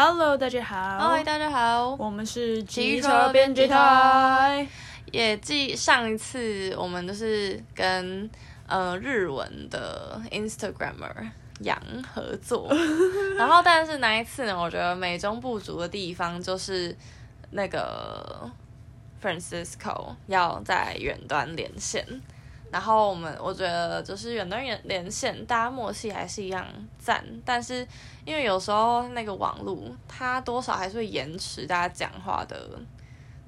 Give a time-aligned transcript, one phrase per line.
[0.00, 1.10] Hello，大家好。
[1.10, 1.96] 嗨，大家好。
[1.96, 4.64] 我们是机车编辑台。
[5.10, 8.30] 也继上一次，我们都是跟
[8.68, 11.28] 呃日文的 Instagramer
[11.62, 11.76] 杨
[12.14, 12.72] 合作。
[13.36, 16.96] 然后，但是那一次呢，我觉得美中不足的地方就是
[17.50, 18.48] 那个
[19.20, 22.06] Francisco 要在远端连线。
[22.70, 26.66] 然后我们我觉得就是远端连连线，大家默契还是一样
[26.98, 27.86] 赞，但是
[28.24, 32.68] 因为有时候那个网络它多少还是会延迟大家讲话的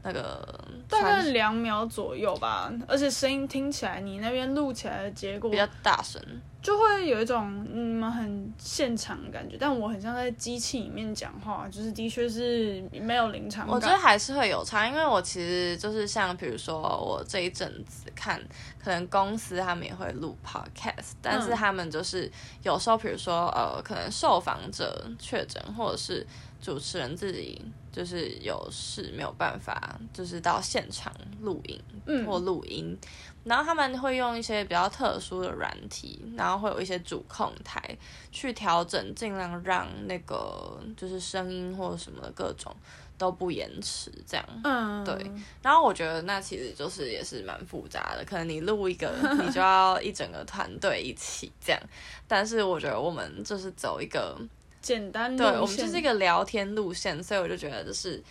[0.03, 6.23] 那个，大概两秒左右吧，而且声音听起来你那边录起来的结果比较大声。
[6.63, 13.75] 就会有一种你们很现场感觉，但我很像在机器里面讲话，就是的确是没有临场感。
[13.75, 18.39] 我觉得还是会有差，因为我其实就是像比如说我这一阵子看，
[18.79, 22.31] 可能公司他们也会录 podcast，但是他们就是
[22.63, 26.27] 有时候比如说呃，可能受访者确诊，或者是
[26.61, 32.97] 主持人自己就是有事没有办法，就是到现场录影或录音。
[33.43, 37.83] 然后他们会用一些比较特殊的软体，然后会有一些主控台
[38.31, 42.75] 去调整，尽量让那个就是声音或者什么的各种
[43.17, 44.47] 都不延迟，这样。
[44.63, 45.15] 嗯，对。
[45.63, 49.11] 然后我觉得那其实就是也是蛮复杂的，可能你录一个，
[49.43, 51.81] 你就要一整个团队一起这样。
[52.29, 54.39] 但是我觉得我们就是走一个
[54.83, 58.23] 简单，对，我们就是一个聊天路线，所以我就觉得就是。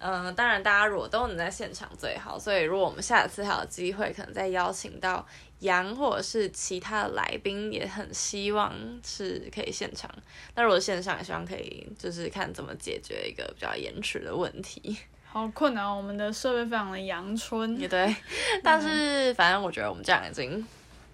[0.00, 2.38] 嗯、呃，当然，大家如果都能在现场最好。
[2.38, 5.24] 所以，如果我们下次还有机会，可能再邀请到
[5.60, 8.74] 杨或者是其他的来宾，也很希望
[9.06, 10.10] 是可以现场。
[10.54, 14.98] 那如果线上，也希望可以就是看怎么解决一个比较延迟的问题。
[15.24, 17.74] 好困难，我们的设备非常的阳春。
[17.80, 18.14] 也对，
[18.62, 20.66] 但是反正我觉得我们这样已经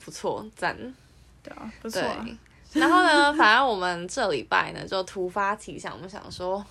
[0.05, 0.77] 不错，赞。
[1.43, 2.27] 对啊，不错、啊。
[2.73, 6.65] 然后呢，反正我们这礼拜呢就突发奇想，我们想说，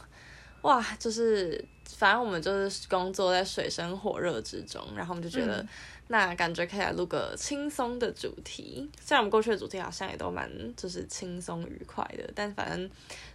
[0.63, 1.63] 哇，就是。
[1.99, 5.65] 反正我们就是工作在水深火热之中，然后我们就觉得，
[6.07, 8.89] 那感觉可以来录个轻松的主题。
[9.01, 12.89] 虽然我们过去的主题好像也都蛮就是轻松愉快的，但反正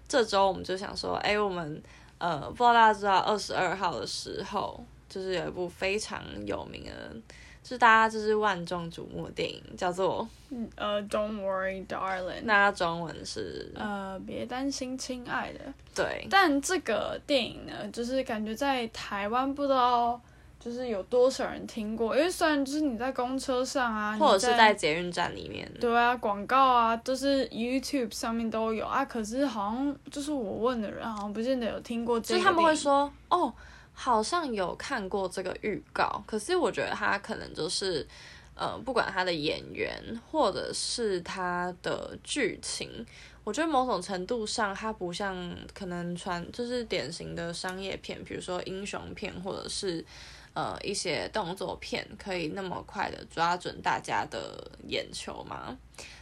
[0.09, 1.83] 这周我们就想说，哎，我们
[2.17, 7.15] 呃，不知道大家知道二十二号的时候，就是有一部非常有名的。
[7.65, 10.29] 就是大家就是万众瞩目的电影，叫做
[10.77, 12.43] 呃、uh,，Don't Worry, Darling。
[12.43, 15.61] 那中文是呃，别担心，亲爱的。
[15.95, 16.27] 对。
[16.29, 20.21] 但这个电影呢，就是感觉在台湾不知道
[20.61, 32.39] 就是有多少人听过，因为虽然就是你在公车上啊，或者是在捷运站里面，对啊，广告啊都是 YouTube 上面都有啊，可是好像就是我问的人好像不见得有听过这个。
[32.39, 33.51] 就是他们会说哦。
[33.95, 38.07] 好像有看过这个预告，可是我觉得他可能就是，
[38.55, 43.07] 呃，不管他的演员或者是他的剧情，
[43.45, 50.05] 我觉得某种程度上，它不像可能传就是典型的商业片，比如说英雄片或者是
[50.55, 55.77] 呃一些动作片，可以那么快的抓准大家的眼球吗？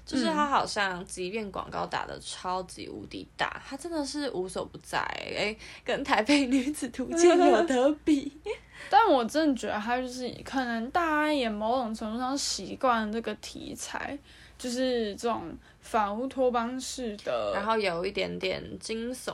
[0.05, 8.33] 就是他好像，即便广告打的超级无敌大，他真的是无所不在，哎，跟台北女子图鉴有得比。
[8.91, 14.19] 但我真的觉得他就是可能大家也某种程度上习惯了这个题材，
[14.59, 19.33] 就是这种反乌托邦式的，然后有一点点惊悚，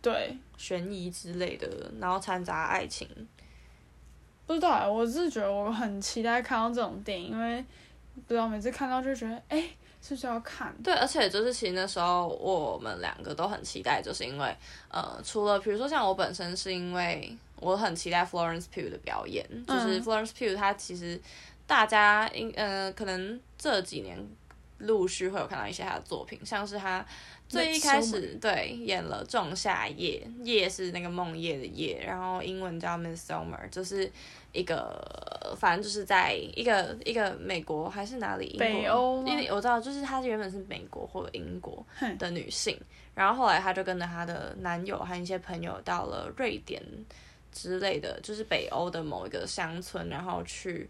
[0.00, 1.68] 对，悬疑之类的，
[2.00, 3.08] 然后掺杂爱情。
[4.46, 7.64] 不知道，我是觉得我很期待看到这种电影，因为
[8.26, 9.64] 不知道每次看到就觉得，哎。
[10.02, 10.72] 是不是要看？
[10.84, 14.56] 对，而且就是其实那时候我们两个都很期待，就是因为
[14.88, 21.20] 呃，除了比如说像我本身是因为我很期待 Florence Pugh 的表演，嗯、就是 Florence Pugh 她其实
[21.66, 24.16] 大家应呃可能这几年
[24.78, 27.04] 陆续会有看到一些他的作品，像是他
[27.48, 34.10] 最一开始对演了《仲夏夜》，夜是那个梦夜的夜，然后英文叫 Miss Summer，就是。
[34.52, 38.46] 一个，反正就是在一个一个美国还是哪里？
[38.46, 39.22] 英国，北欧。
[39.26, 41.84] 因为我知道，就是她原本是美国或者英国
[42.18, 42.74] 的女性，
[43.14, 46.82] 然后后来她就跟着她的男友和一些朋友到了瑞典
[47.52, 50.88] 之类的，就是北欧的某一个乡村，然后去。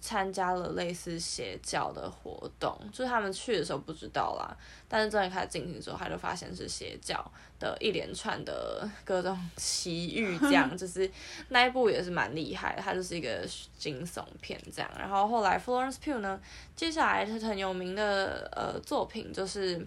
[0.00, 4.56] 参加了类似邪教的活动，就是他们去的时候不知道啦，
[4.88, 7.24] 但是真的开始进行之后，他就发现是邪教
[7.58, 11.10] 的一连串的各种奇遇，这样 就是
[11.48, 13.46] 那一部也是蛮厉害的，它就是一个
[13.78, 14.90] 惊悚片这样。
[14.98, 16.40] 然后后来 Florence Pugh 呢，
[16.74, 19.86] 接下来是很有名的呃作品，就是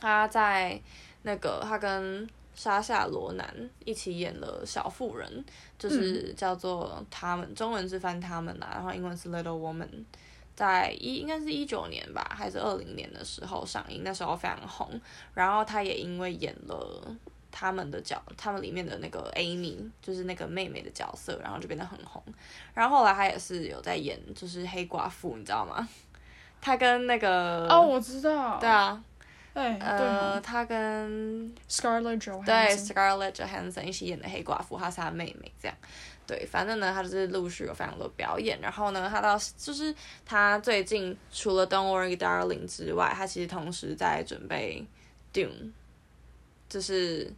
[0.00, 0.80] 他在
[1.22, 2.28] 那个他跟。
[2.56, 5.44] 莎夏罗南一起演了《小妇人》，
[5.78, 9.86] 就是叫做他们，中文是翻他们啦，然后英文是 Little Woman，
[10.56, 14.98] 在一应该是一九年吧，还是二零年的时候上映，那时候非常红。
[15.34, 17.14] 然后她也因为演了
[17.52, 22.22] 他们的角，他们里面的那个 Amy，就是那个妹妹的角色，然后就变得很红。
[22.72, 25.86] 然后后来她也是有在演，就是黑寡妇，你知道吗？
[26.58, 29.00] 她跟那个哦，我知道，对啊，
[29.56, 35.74] 对，呃，他跟 Scarlett Johansson，对 Scarlett Johansson 一起演的黑寡妇，她是他妹妹，这样。
[36.26, 38.60] 对，反正呢，她就是陆续有非常多表演。
[38.60, 39.94] 然后呢，她到就是
[40.26, 44.86] 她最近除了《Don't Worry Darling》之外，她其实同时在准备
[45.34, 45.48] 《Dune》，
[46.68, 47.32] 就是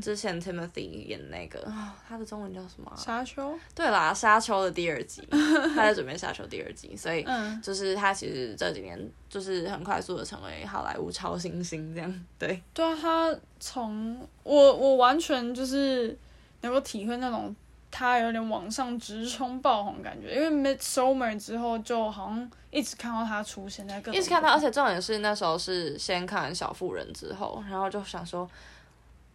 [0.00, 2.96] 之前 Timothy 演那个，嗯、他的中文叫什么、啊？
[2.96, 3.58] 沙丘。
[3.74, 7.26] 对啦，沙丘的第二集， 他在准备沙丘第二集，所以
[7.62, 12.24] 就是他其实这几年就是很快速的成为好莱坞超新星这样。
[12.38, 12.62] 对。
[12.72, 16.16] 对啊，他从我我完全就是
[16.60, 17.54] 能够体会那种。
[17.88, 28.46] 他有点往上直冲爆红感觉，因为《Midsommar》之后就好像一直看到他出现在各，一直看到，而且重点是那时候是先看完《小妇人》之后，然后就想说，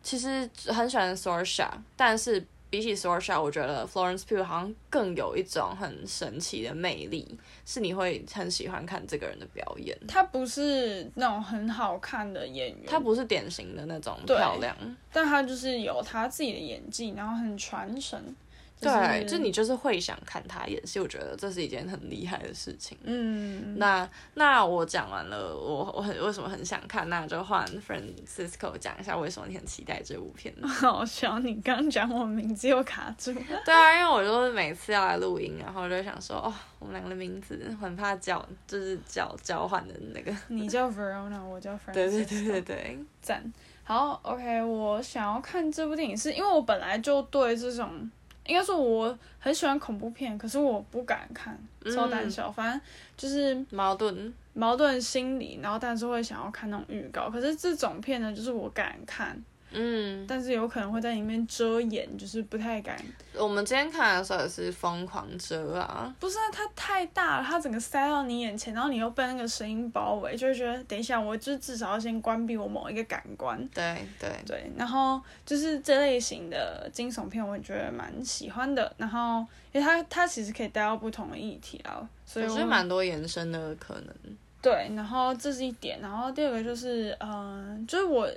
[0.04, 2.46] 其实很喜欢 Saoirse，但是。
[2.72, 9.94] 比起 Saoirse，我觉得 Florence Pugh 好像更有一种很神奇的魅力，是你会很喜欢看这个人的表演。
[10.08, 14.74] 他不是那种很好看的演员，他不是典型的那种漂亮，
[15.12, 18.34] 但他就是有他自己的演技，然后很传神。
[18.82, 22.98] 对，就你就是会想看他演戏，我觉得这是一件很厉害的事情。
[23.04, 30.52] 嗯，那那我讲完了，我我很为什么很想看，那就换 Francisco 讲一下为什么你很期待这部片。
[30.66, 33.32] 好笑，你刚讲我名字又卡住。
[33.64, 40.36] 对啊，因为我就是每次要来录音，然后就想说，哦，我们两个的名字很怕叫，就是叫交换的那个。
[40.48, 41.94] 你叫 Verona，我叫 Francisco。
[41.94, 43.44] 对对对对对，赞。
[43.84, 48.10] 好，OK，我想要看这部电影是因为我本来就对这种。
[48.52, 51.58] 应该说我很喜欢恐怖片，可是我不敢看，
[51.96, 52.50] 超胆小。
[52.50, 52.82] 嗯、反正
[53.16, 57.30] 就是矛盾，矛盾心理，然后但是会想要看那种预告。
[57.30, 59.42] 可是这种片呢，就是我敢看。
[59.74, 63.02] 嗯，但是有可能会在里面遮掩，就是不太敢。
[63.34, 73.58] 我们今天看的时候也是疯狂遮啊，不是啊，它太大了，它整个塞到你眼前，然后你又被那个声音包围，就会觉得等一下，我就至少要先关闭我某一个感官。
[73.70, 78.94] 对对对，然后就是这类型的惊悚片，我也觉得蛮喜欢的。
[78.98, 84.14] 然后因为它它其实可以带到不同的议题啊，所以我觉得蛮多延伸的可能。
[84.62, 88.30] 对，然后这是一点，然后第二个就是，嗯、呃，就是我。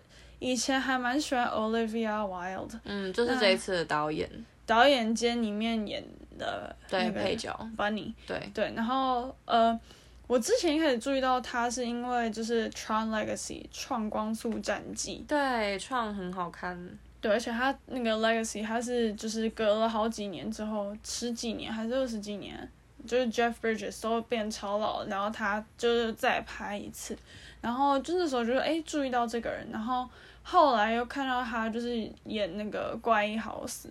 [0.44, 4.30] 以前还蛮喜欢 Olivia Wilde，嗯，就是这一次的导演，
[4.66, 6.04] 导演兼里面演
[6.38, 7.58] 的对配角。
[7.78, 8.50] Bunny，对。
[8.52, 9.80] 对，然后呃，
[10.26, 16.78] 我之前一开始注意到他是因为就是《Tron Legacy》创光速战记，对，创很好看，
[17.22, 22.70] 对，而且他那个 Legacy 他是就是隔了好几年之后，十几年还是二十几年，
[23.06, 27.16] 就是 Jeff Bridges 都变超老，然后他就是再拍一次，
[27.62, 30.06] 然后就那时候就是哎注意到这个人，然后。
[30.46, 33.88] 后来又看到他就是演那个怪医豪斯，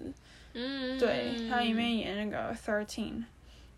[0.54, 3.24] 嗯，对，他里面演那个 Thirteen，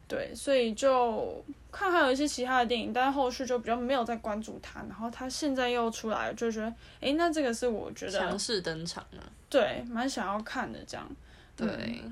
[0.09, 1.41] 对，所以就
[1.71, 4.81] 看还有一些其他的电影，但是后续就比较没有再关注他。
[4.81, 6.67] 然后他现在又出来了，就觉得，
[6.99, 11.09] 哎，那这个是我觉得强势登场了，对，蛮想要看的这样，
[11.55, 12.03] 对，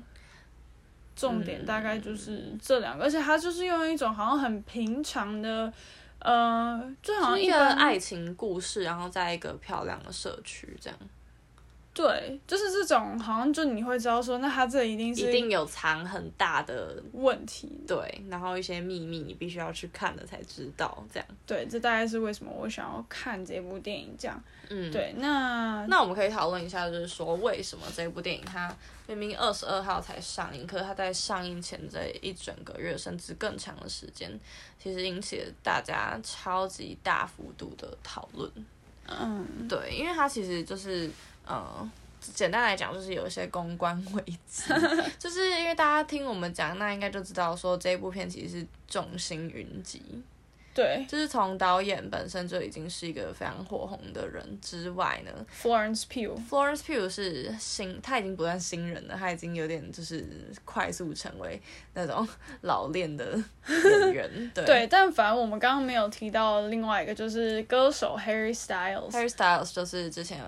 [1.14, 5.70] 重点大概就是这两个，而且他就是用一种好像很平常的。
[6.24, 10.98] 呃，就好像一个爱情故事，然后在一个漂亮的社区这样。
[11.94, 21.28] 对，就是这种，好像就你会知道说，那他这一定是一定有藏很大的问题，对，然后一些秘密你必须要去看了才知道，这样。
[21.46, 24.42] 对，这大概是为什么我想要看这部电影这样。
[24.68, 28.74] 嗯，对，那那我们可以讨论一下，就是说为什么这部电影它
[29.06, 34.28] 明明二十二号才上映，可是它在上映前这一整个月甚至更长的时间，
[34.82, 38.50] 其实引起了大家超级大幅度的讨论。
[39.06, 41.08] 嗯，对，因为它其实就是。
[41.48, 44.64] 嗯，简单来讲就是有一些公关危机，
[45.18, 50.02] 就是因为大家听我们讲，那应该就知道说这部片其实是众星云集。
[50.74, 55.30] 对，就是从导演本身就已经是一个非常火红的人之外呢
[55.62, 60.26] ，Florence Pugh，Florence Pugh 是新，他已经不算新人了，他已经有点就是
[60.64, 61.62] 快速成为
[61.94, 62.26] 那种
[62.62, 63.24] 老练的
[63.68, 64.50] 演员。
[64.52, 70.40] 对， 对，但反正我们刚刚没有提到另外一个，就是歌手 Harry Styles，Harry Styles 就是之前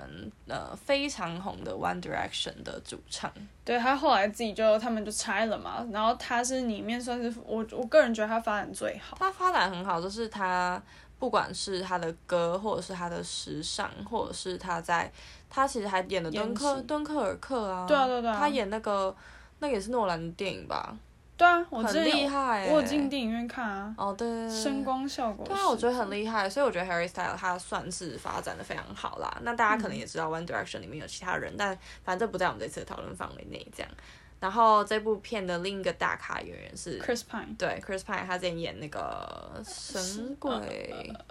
[0.48, 3.32] 呃非常红的 One Direction 的主唱。
[3.64, 10.80] 对，他后来自己就他们就拆了嘛，然后他是里面算是我我个人觉得他发展最好，他发展很好，就是他
[11.18, 15.10] 不管是他的歌，或者是他的时尚，或者是他在
[15.48, 19.14] 他其实还演了敦刻敦刻尔克啊，对啊对啊，他演那个
[19.60, 20.94] 那个也是诺兰的电影吧，
[21.36, 23.94] 对啊，我很厉害、欸，我有进电影院看啊。
[23.96, 25.46] 哦，对，对，对，声光效果。
[25.46, 29.38] 对啊，我觉得很厉害，所以我觉得 Harry Styles 他算是发展的非常好啦。
[29.42, 33.66] 那大家可能也知道 One Direction 里面有其他人，嗯、但反正不在我们这次的讨论范围内。
[33.74, 33.90] 这样，
[34.40, 40.52] 然后这部片的另一个大咖演员是 Chris Pine，对，Chris Pine 他之前演那个神鬼，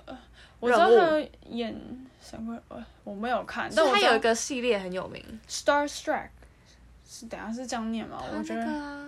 [0.06, 0.18] 呃、
[0.60, 1.20] 我知道他
[1.50, 1.76] 演
[2.22, 6.30] 神鬼，我没有看，但他有一个系列很有名，Starstruck，
[7.08, 8.24] 是等下是这样念吗？
[8.36, 9.06] 我觉得。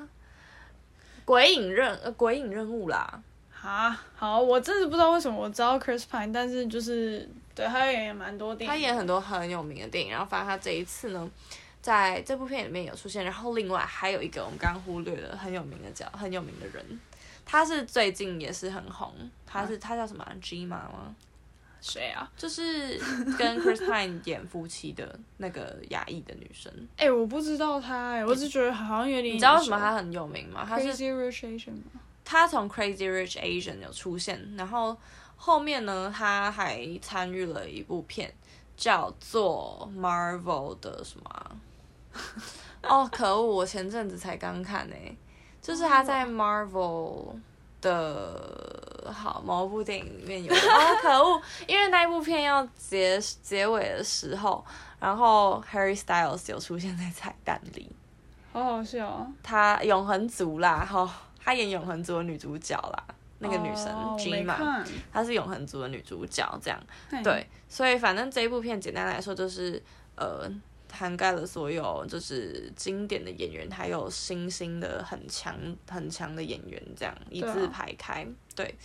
[1.25, 3.21] 鬼影任呃，鬼影任务啦，
[3.61, 11.29] 啊，好，我真的不知道为什么我知道 Chris Pine，但是就是对他演也蛮多电影，他演很多很有名的电影，然后反正他这一次呢，
[11.87, 16.99] 在这部片里面有出现，然后另外还有一个我们刚刚忽略了很有名的叫，很有名的人，
[17.45, 19.13] 他是最近也是很红，
[19.45, 21.15] 他是、啊、他叫什么 Gemma 吗？
[21.79, 22.29] 谁啊？
[22.35, 22.99] 就是
[23.37, 26.69] 跟 Chris Pine 演夫妻的那个亚裔的女生。
[26.97, 29.35] 哎、欸，我不知道她，哎，我只觉得好像有点。
[29.35, 30.65] 你知道为什么她很有名吗？
[30.67, 32.01] 她是 Crazy Rich Asian 吗？
[32.25, 34.97] 她从 Crazy Rich Asian 有出现，然后
[35.37, 38.33] 后面呢，她还参与了一部片，
[38.75, 41.59] 叫做 Marvel 的什么？
[42.83, 43.41] 哦，可恶！
[43.41, 44.95] 我前阵子才刚看呢，
[45.61, 47.35] 就是他在 Marvel
[47.81, 48.83] 的。
[49.07, 51.41] 好，某部电影里面有哦，可恶！
[51.65, 54.63] 因为那一部片要结结尾的时候，
[54.99, 57.89] 然后 Harry Styles 有出现在彩蛋里，
[58.51, 59.27] 好好笑啊！
[59.41, 61.09] 他永恒族啦，哈，
[61.41, 63.01] 他演永恒族的女主角啦，
[63.39, 63.85] 那个女神
[64.17, 66.77] Gemma，她是永恒族的女主角，这样
[67.23, 69.81] 对，所以反正这一部片简单来说就是
[70.17, 70.51] 呃。
[70.97, 75.55] 涵盖了所有就是经典的演员，还有新兴的很强
[75.87, 78.23] 很强的演员，这样一字排开。
[78.55, 78.75] 对，对，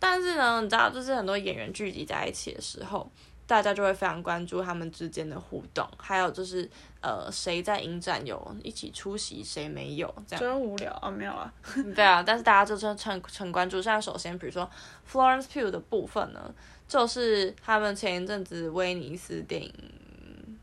[0.00, 3.08] 但是呢，你知道，就是很多演员聚集在一起的时候，
[3.46, 6.68] 大家就会非常关注他们之间的互动，还有就是
[7.00, 10.40] 呃，谁在影展有一起出席，谁没有，这样。
[10.40, 11.52] 真无聊啊，没有啊。
[11.94, 13.80] 对啊，但是大家就是很很关注。
[13.80, 14.68] 像首先，比如说
[15.08, 16.52] Florence Pugh 的部分呢，
[16.88, 19.72] 就是他们前一阵子威尼斯电影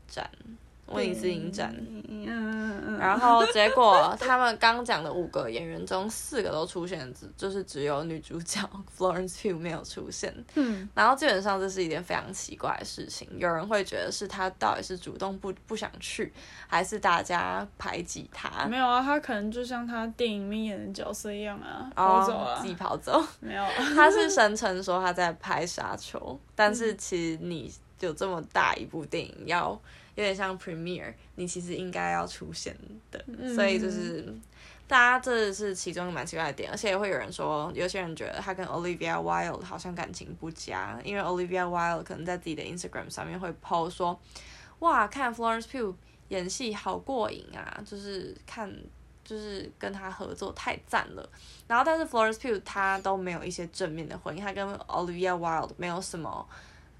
[0.06, 0.30] 展。
[0.86, 1.74] 威尼斯影展，
[2.98, 8.60] 然后结果他们刚讲的五个演员中，四个都出现，只就是只有女主角
[8.98, 10.34] Florence Pugh 没有出现。
[10.54, 13.26] 嗯，然后基本上这是一件非常奇怪的事情。
[13.38, 16.30] 有人会觉得是他到底是主动不不想去，
[16.66, 18.66] 还是大家排挤他？
[18.66, 23.24] 没有啊，他可能就像他电影里面演的角色一样啊，跑走啊，自己跑走。
[23.40, 26.18] 没有， 他是声称说他在拍《沙丘》，
[26.54, 27.72] 但是其实你
[28.06, 29.80] 有这么大一部电影要。
[30.14, 32.76] 有点像 Premiere，你其实应该要出现
[33.10, 34.22] 的，嗯、所以就是
[34.86, 44.20] 大家这是其中蛮奇怪的点，而且也会有人说，有些人觉得他跟 Olivia Wilde 好像感情不佳，因为 Olivia Wilde 可能在自己的 Instagram 上面会 po 说，
[44.80, 45.94] 哇，看 Florence Pugh
[46.28, 48.70] 演戏好过瘾啊，就是看
[49.24, 51.26] 就是跟他合作太赞了，
[51.66, 56.46] 然后但是 Florence Pugh 他都没有一些正面的回应，他跟 Olivia Wilde 没有什么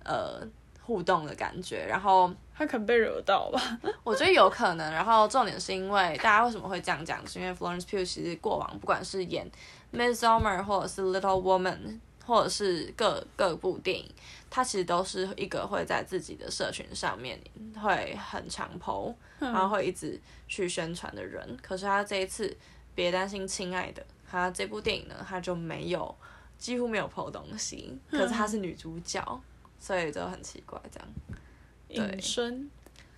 [0.03, 0.49] 呃。
[0.85, 4.93] 互动的感觉，然后他可能被惹到吧， 我觉得有可能。
[4.93, 7.25] 然后重点是因为大家为什么会这样讲？
[7.27, 9.49] 是因为 Florence Pugh 其实过往不管是演
[9.97, 11.79] 《Midsummer》或者是《Little Woman》，
[12.27, 14.13] 或者是各各部电影，
[14.51, 17.41] 他其实都是一个会在自己的社群上面
[17.81, 21.57] 会很常 po，然后会一直去宣传的人。
[21.63, 22.57] 可是他这一次，
[22.95, 26.15] 别担心，亲爱的，他这部电影呢，他就没有
[26.59, 29.41] 几乎没有 po 东西，可是她是女主角。
[29.83, 32.71] 所以就很奇怪，这样，对，身。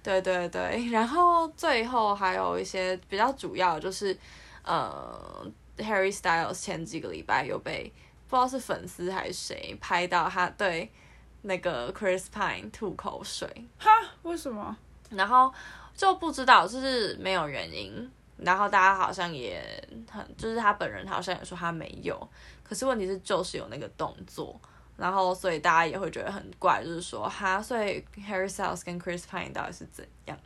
[0.02, 4.16] 对对对， 然后最后还有一些比较主要的就是，
[4.62, 7.92] 呃，Harry Styles 前几个礼拜有被
[8.28, 10.90] 不知道是粉丝还是谁拍到他对
[11.42, 13.46] 那个 Chris Pine 吐口水，
[13.78, 13.90] 哈？
[14.22, 14.74] 为什么？
[15.10, 15.52] 然后
[15.94, 19.62] 就不知道，就是没有原因，然后大家好像也
[20.10, 22.28] 很，就是他本人好像也说他没有，
[22.62, 24.58] 可是问题是就是有那个动作。
[24.96, 30.38] 然后，所以大家也会觉得很怪，就是说，哈，所以 Harry Styles 跟 Chris Pine 到底是怎样？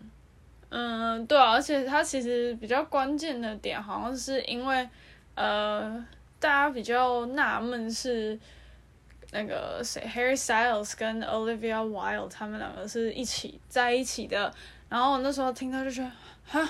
[0.70, 4.88] 嗯，对啊，而且他其实比较关键的点，好像是因为，
[5.34, 6.04] 呃，
[6.38, 8.38] 大家比较纳闷是
[9.32, 14.52] 那个谁，Harry Styles 跟 Olivia Wilde 他们两个是一起在一起的。
[14.88, 16.10] 然后我那时候听到就觉得，
[16.46, 16.68] 哈，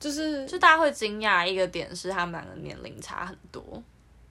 [0.00, 3.82] 就是就大家会惊讶一个点是他们两个年龄差很多。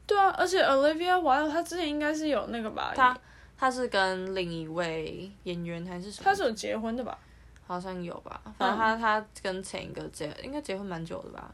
[0.07, 2.93] 对啊，而且 Olivia Wilde 她之前应该是有那个吧？
[2.95, 3.17] 她
[3.57, 6.25] 她是跟另一位演员还是什么？
[6.25, 7.17] 她是有结婚的吧？
[7.65, 8.39] 好像有吧。
[8.57, 11.51] 反正她她跟前一个结应该结婚蛮久的吧？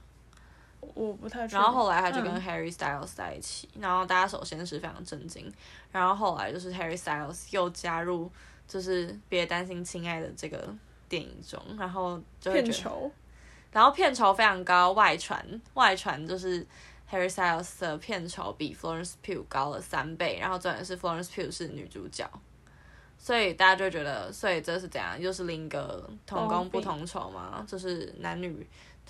[0.95, 1.45] 我不太。
[1.45, 5.51] 然后后来她就跟 Harry Styles 在一起，嗯、然后大家首先是非常震惊，
[5.91, 8.29] 然后后来就是 Harry Styles 又加入，
[8.67, 10.67] 就是别担心，亲爱的这个
[11.07, 13.11] 电影中，然后就会觉得。
[13.71, 16.67] 然后片酬非常高，外传外传就是
[17.11, 22.29] Harry Styles 的片酬比 Florence Pugh 高了三倍，然后重点是 Florence Pugh 是女主角，
[23.17, 25.19] 所以大家就觉得，所以这是怎样？
[25.19, 27.65] 又是另一个同工不同酬吗？
[27.67, 28.65] 就是男女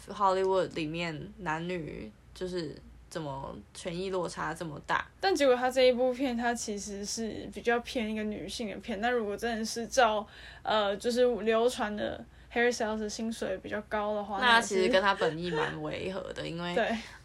[0.07, 2.75] Hollywood 里面男女就是。
[3.11, 5.05] 怎么权益落差这么大？
[5.19, 9.01] 但结果他这一部片，他其实是比较偏一个女性的片。
[9.01, 10.25] 那如果真的是照
[10.63, 16.75] 呃，就是流传的 Harry Styles 薪水比较高的话，那其实跟他本意蛮违和的，因为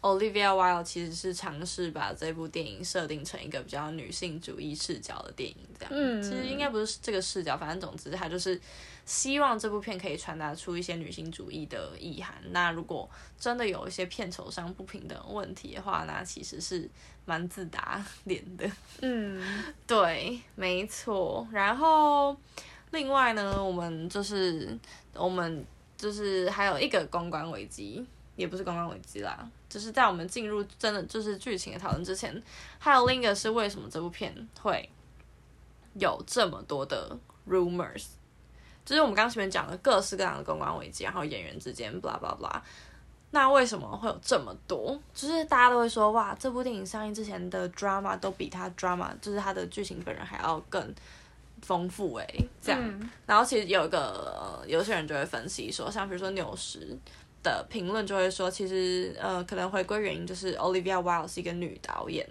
[0.01, 5.93] Olivia Wilde 其实是尝试把这部电影设定成一个比较女性主义视角的电影，这样。
[5.93, 8.59] 嗯，其实应该不是这个视角，反正总之他就是。
[9.07, 12.35] 希望这部片可以传达出一些女性主义的意涵。
[12.49, 16.89] 那如果真的有一些片酬上不平等问题的话，那其实是
[17.23, 18.69] 蛮自打脸的。
[18.99, 19.41] 嗯，
[19.87, 21.47] 对，没错。
[21.53, 22.35] 然后
[22.91, 24.77] 另外呢，我们就是
[25.13, 25.65] 我们
[25.97, 32.41] 就是还有一个公关危机，也不是公关危机啦，就是在我们进入真的就是剧情的讨论之前，
[32.79, 34.89] 还有另一个是为什么这部片会
[35.95, 37.17] 有这么多的
[37.47, 38.05] rumors。
[38.85, 42.61] 就是我们刚前面讲的各式各样的公关危机，然后演员之间，blah blah blah。
[43.31, 44.97] 那为什么会有这么多？
[45.13, 50.95] 就是大家都会说，哇，这部电影上映之前的 drama 都比它 drama，就是它的剧情本人还要更
[51.61, 52.49] 丰富哎、欸。
[52.61, 52.81] 这样。
[52.83, 56.97] 嗯、然后其实有一个、呃、有些人就会分析说，像比如说纽时
[57.43, 62.27] 的评论就会说，其实呃可能回归原因就是 Olivia Wilde 是一个女导演，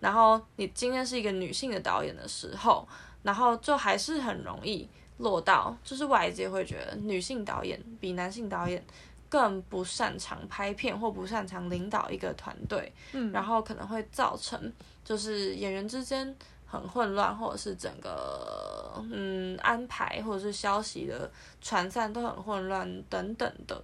[0.00, 2.86] 然后你今天是一个女性的导演的时候，
[3.22, 4.88] 然后就还是很容易。
[5.20, 8.82] 落到就是外界会觉得女性导演比男性导演
[9.28, 14.72] 更不擅长拍片或不擅长领导一个团队，嗯，然后可能会造成
[15.04, 16.34] 就是演员之间
[16.70, 23.82] 很混乱，或者是整个嗯安排或者是消息的传散都很混乱等等的，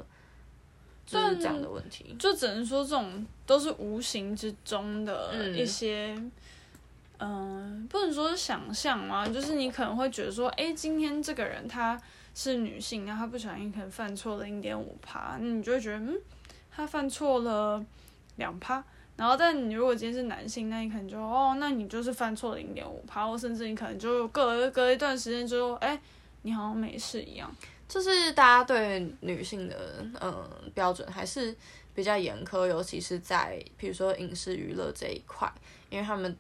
[1.05, 2.15] 就是这样的问题。
[2.19, 6.17] 就只能说这种都是无形之中的一些。
[7.19, 11.99] 嗯不能说是想象嘛，就是你可能会觉得说，哎，今天这个人她
[12.35, 16.21] 是女性，然后她不小心可能犯错了零点五趴，那你就会觉得，嗯，
[16.71, 17.83] 她犯错了
[18.37, 18.85] 两趴，
[19.17, 25.99] 然后但你如果今天是男性，那你可能就，哦，那你就是犯错零点五趴，或甚至你可能就隔隔一段时间之后，哎，
[26.43, 27.51] 你好像没事一样。
[27.89, 31.57] 就是大家对女性的嗯标准还是
[31.95, 35.51] 比较严苛，尤其是在比如说影视娱乐这一块，
[35.91, 36.37] 因为他们。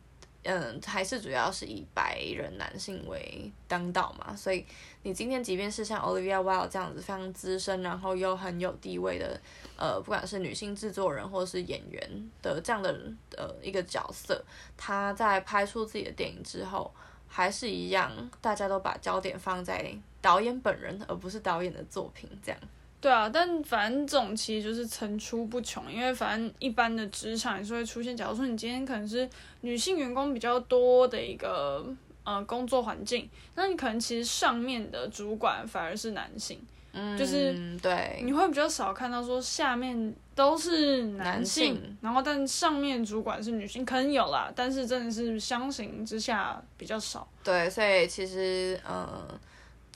[0.49, 4.65] 嗯，还是主要是以白人男性为当道嘛，所以
[5.03, 9.41] 你今天即便是像 Olivia Wilde 这样子非常资深，然后又很有地位的，
[9.77, 12.97] 呃，不管是女性制作人或是演员的这样的
[13.37, 14.41] 呃一个角色，
[14.77, 16.95] 她在拍出自己的电影之后，
[17.27, 22.61] 还是一样，大家都把焦点放在导演本人，而不是导演的作品这样。
[23.07, 28.17] 对啊，但反正这种其实就是层出不穷，因为反正一般的职场也是会出现。
[28.17, 31.87] 假如说你今天可能是女性员工比较多的一个
[32.25, 36.61] 呃工作环境，那你可能其实上面的主管反而是男性，
[36.95, 47.29] 嗯，就是对，你会比较少看到说下面都是男性，男性然后但上面主管是女性，可能有啦，但是真的是相形之下比较少。
[47.45, 49.29] 对，所以其实呃。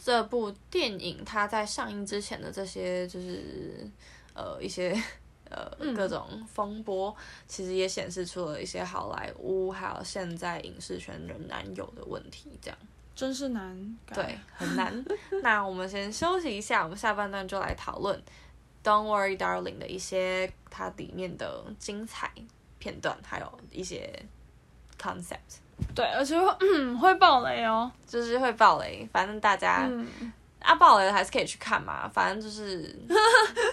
[0.02, 3.86] 这部电影它在上映之前的这些就是
[4.32, 4.98] 呃一些
[5.50, 12.78] 呃各种风波，嗯、其实也显示出了一些好莱坞还有现在影视圈仍然有的问题，这样
[13.14, 15.04] 真是难，对，很难。
[15.42, 18.18] 那我们先休息一下，我们下半段就来讨论
[18.82, 22.32] 《Don't Worry Darling》的一些它里面的精彩
[22.78, 24.24] 片段，还有一些
[24.98, 25.60] concept。
[25.94, 29.08] 对，而且会嗯会爆雷哦，就是会爆雷。
[29.12, 30.06] 反正大家、嗯、
[30.60, 32.94] 啊爆雷还是可以去看嘛，反正就是，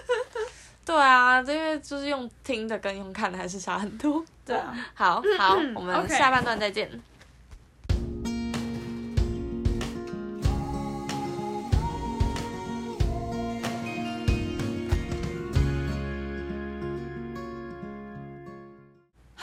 [0.85, 4.23] 对啊，因为就是用听的跟用看的还是差很多。
[4.45, 6.89] 对啊，好好，我们下半段再见。
[6.89, 6.99] Okay.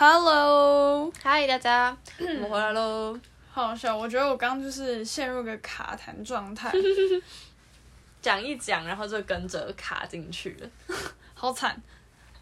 [0.06, 3.18] Hello，嗨，大家，我们回来喽。
[3.50, 6.70] 好好笑，我觉得我刚刚就是陷入个卡痰状态，
[8.20, 10.68] 讲一讲，然后就跟着卡进去了，
[11.32, 11.80] 好惨。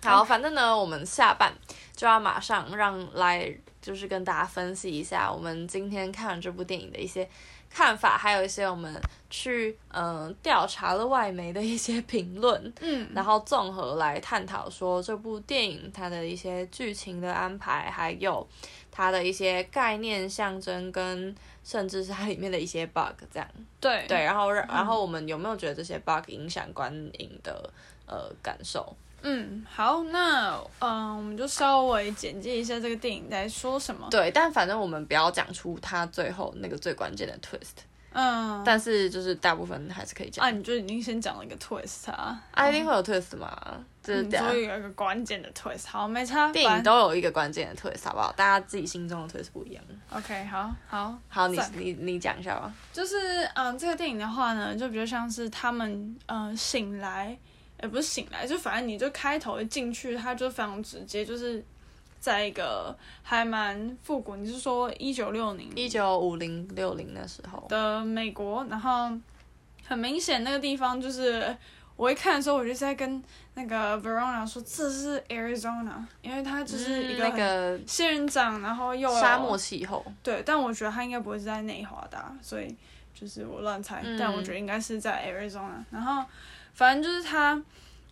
[0.03, 1.53] 好，反正呢，我们下半
[1.95, 7.31] 就要马上让来，就是跟大家分析一下我们今天看了这部电影的一些
[7.73, 8.95] 看法，还有一些我们
[9.31, 18.47] 去嗯调查了外媒的一些评论，嗯，然后综合来探讨说这部电影它的一些剧情的安排，还有
[18.91, 23.49] 它的一些概念象征跟甚至是它里面的一些 bug 这样。
[23.81, 27.73] 对对，然后然后我们有没有觉得这些 bug 影响观影的
[28.07, 28.95] 呃感受？
[29.23, 34.09] 嗯，好，那嗯，我们就稍微简介一下这个电影在说什么。
[34.11, 37.85] 对，但反正我们不要讲出它最后那个最关键的 twist。
[38.15, 40.45] 嗯，但是就是大部分还是可以讲。
[40.45, 42.39] 啊，你就已经先讲了一个 twist 啊？
[42.51, 43.57] 啊，一定会有 twist 嘛？
[44.03, 44.45] 就是这样。
[44.45, 46.53] 所以有一个关键的 twist，好，没差。
[46.53, 48.31] 电影都有一个关键的 twist，好不好？
[48.33, 49.83] 大家自己心中的 twist 不一样。
[50.11, 52.71] OK，好，好，好，你你你讲一下吧。
[52.93, 57.39] 就是嗯，这个电影的话呢，就比较像是他们嗯醒来。
[57.83, 61.63] 也不是醒来，就反正你就开头一进去，它就非常直接，就是
[62.21, 64.37] 在一个还蛮复古。
[64.37, 68.65] 你是说一九六零、一九五零六零的时候的美国？
[68.71, 69.11] 然后
[69.85, 71.57] 很明显那个地方就是
[71.97, 73.21] 我一看的时候，我就在跟
[73.55, 80.07] 那个 Verona 说这是 Arizona，因为它就是一个那个仙人掌，然后又沙漠气候。
[80.23, 82.73] 对，但我觉得它应该不会是在内华达，所以
[83.13, 86.25] 就是我乱猜，嗯、但我觉得应该是在 Arizona，然后。
[86.75, 87.61] 反正就是他，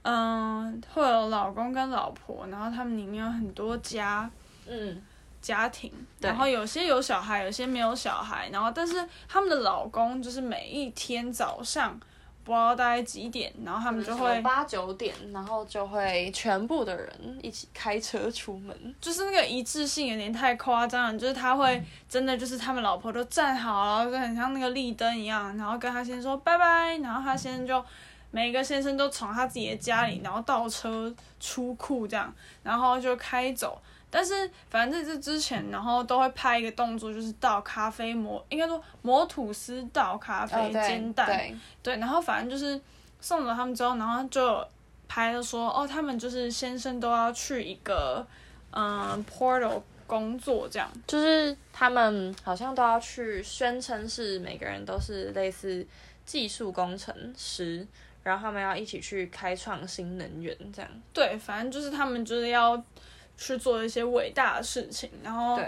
[0.02, 4.30] 嗯，会有老公跟老婆，然后他们里面有很多家，
[4.66, 5.02] 嗯，
[5.40, 11.98] 家庭，然后有些有小孩，有些没有小孩，然后但是他们的老公就是每一天早上
[12.44, 27.84] 不知道大概几点，然后他们就会八九点，然后就会全部的人一起开车出门，就是那个一致性有点太夸张了，就是他会真的就是他们老婆都站好了，就很像那个立灯一样，然后跟他先生说拜拜，然后他先生就。
[28.30, 33.80] 每个先生都从他自己的家里，然后倒车出库这样，然后就开走。
[34.12, 41.26] 但是反正在这之前，然后都会拍一个动作，就是倒咖啡磨，应该说磨吐司倒咖啡煎蛋。
[41.26, 42.80] 对，对，然后反正就是
[43.20, 44.66] 送走他们之后，然后就
[45.06, 48.26] 拍了说，哦，他们就是先生都要去一个
[48.72, 55.86] 嗯 portal 工作这样，就是他们好像都要去宣称是每个人都是类似
[56.26, 57.86] 技术工程师。
[58.22, 60.90] 然后他们要一起去开创新能源，这样。
[61.12, 62.82] 对，反正就是他们就是要
[63.36, 65.58] 去做一些伟大的事情，然后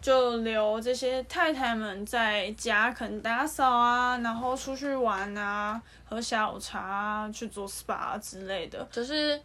[0.00, 9.40] 就留这些太太们在家，可能打扫啊，然后出去玩啊，喝下午茶啊，去做 SPA 之类的，就是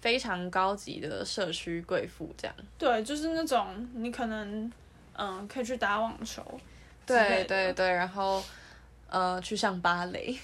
[0.00, 2.56] 非常高级的社区贵妇这样。
[2.76, 4.70] 对，就是那种你可能
[5.14, 6.44] 嗯可以去打网球，
[7.06, 8.42] 对对对，然后
[9.08, 10.36] 呃去上芭蕾。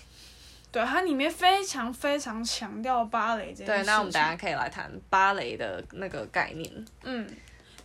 [0.71, 3.83] 对，它里面非常非常强调芭蕾这件事情。
[3.83, 6.71] 对，那我们等下可以来谈芭蕾的那个概念。
[7.03, 7.27] 嗯，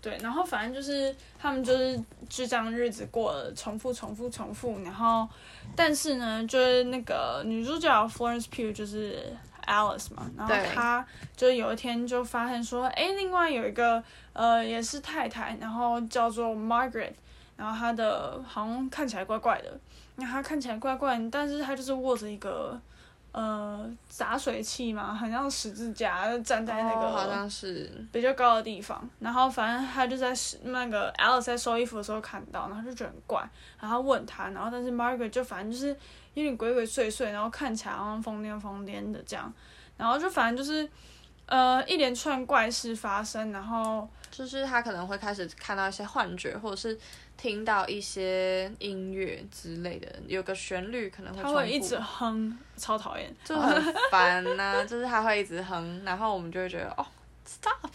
[0.01, 5.25] 对，然后反正就是他们就是就这样日子过了，重复重复重复，然后
[5.77, 9.33] 但是呢，就是那个女主角 Florence Pugh 就是
[9.65, 11.05] Alice 嘛，然后她
[11.37, 17.13] 就有一天就发现说，哎，另外有一个呃也是太太，然后叫做 Margaret，
[17.55, 19.79] 然后她的好像看起来怪怪的。
[20.15, 22.79] 那他看起来怪怪，但是他就是握着一个，
[23.31, 29.09] 呃，洒水器嘛，很像十字架，就站在那个好像是比较高的地方。
[29.19, 30.31] 然后反正他就在
[30.65, 33.43] 那个 Alice 在收衣服的时候看到，然后就觉得很怪，
[33.79, 35.87] 然后问他，然后但是 Margaret 就反正就是
[36.35, 39.51] 有点鬼鬼祟祟，然后看起来好像疯癫疯癫的这样，
[39.97, 40.87] 然后就反正就是，
[41.47, 46.99] 呃，一连串怪事发生，然后就是他可能会开始看到一些幻觉，或者是。
[47.43, 51.43] 听到一些音乐之类的，有个旋律可能会。
[51.43, 54.83] 他会一直哼，超讨厌，就很烦呐、啊。
[54.87, 57.05] 就是他会一直哼，然后我们就会觉得哦
[57.45, 57.91] ，stop。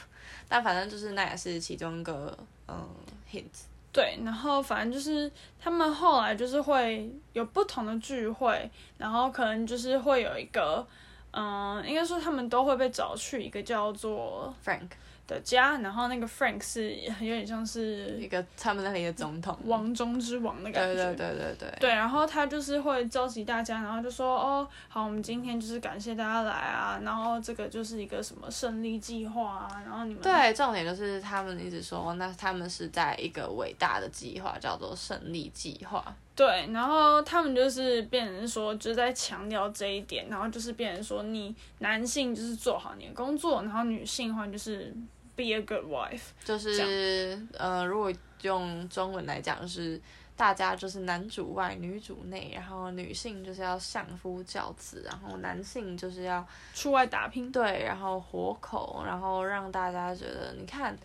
[0.51, 2.37] 但反正就是那也是其中一个
[2.69, 2.87] 嗯
[3.33, 3.47] hint。
[3.91, 10.87] 对，然后反正就是他们后来就是会有不同的聚会，然后可能就是会有一个
[11.31, 14.91] 嗯，应该说他们都会被找去一个叫做 Frank。
[15.29, 20.95] 的家，然后那个 Frank 是有点像是一个他们那里的总统，王中之王的感觉。
[20.95, 21.79] 对对对对对。
[21.81, 30.23] 对，然后他就是会召集大家，然后就说：“哦，好，我们今天就是感谢大家来啊，然后这个就是一个什么胜利计划啊，然后你们……
[30.23, 36.03] 对，重点就是他们一直说，那他们是在一个伟大的计划，叫做胜利计划。
[36.35, 44.95] 对，然后他们就是变成说，就是在强调这一点，然后就是变成说，你男性就是做好你的工作，然后女性的话就是。
[45.39, 50.01] Be a good wife，就是呃，如果用中文来讲，就是
[50.37, 60.99] 大家就是男主外女主内，然后女性就是要相夫教子，然后男性就是要出外打拼，对，然后活口，然后让大家觉得你看。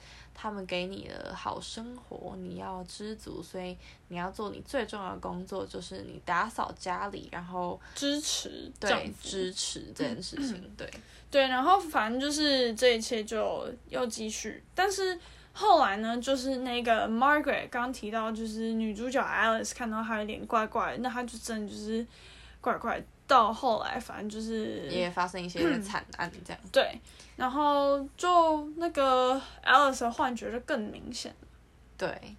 [0.44, 3.78] 他们给你的好生活，你要知足，所以
[4.10, 10.92] 你要做你最重要的工作，就是你打扫家里，然后支持对支持这件事情， 对
[11.32, 15.18] 对，然后反正就是这一切就又继续，但是
[15.54, 22.06] 后来呢，就是那个 Margaret 刚提到，就是女主角 Alice 看到她有点怪怪，那她就真的就是
[22.60, 23.02] 怪怪。
[23.26, 26.62] 到后来，反正就是也发生一些惨案这样。
[26.74, 27.00] 对。
[27.36, 31.34] 然后就那个 Alice 的幻觉就更明显。
[31.98, 32.36] 对，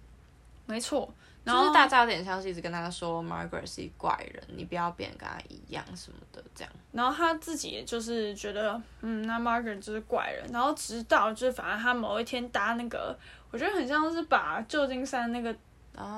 [0.65, 1.11] 没错。
[1.43, 6.73] 然后就是大家有点像是一直跟他说 Margaret 是一怪人，你不要变跟他一样什么的这样。
[6.91, 10.43] 然后他自己也就是觉得，嗯，那 Margaret 就是怪人。
[10.51, 13.15] 然后直到就是反正他某一天搭那个，
[13.51, 15.55] 我觉得很像是把旧金山那个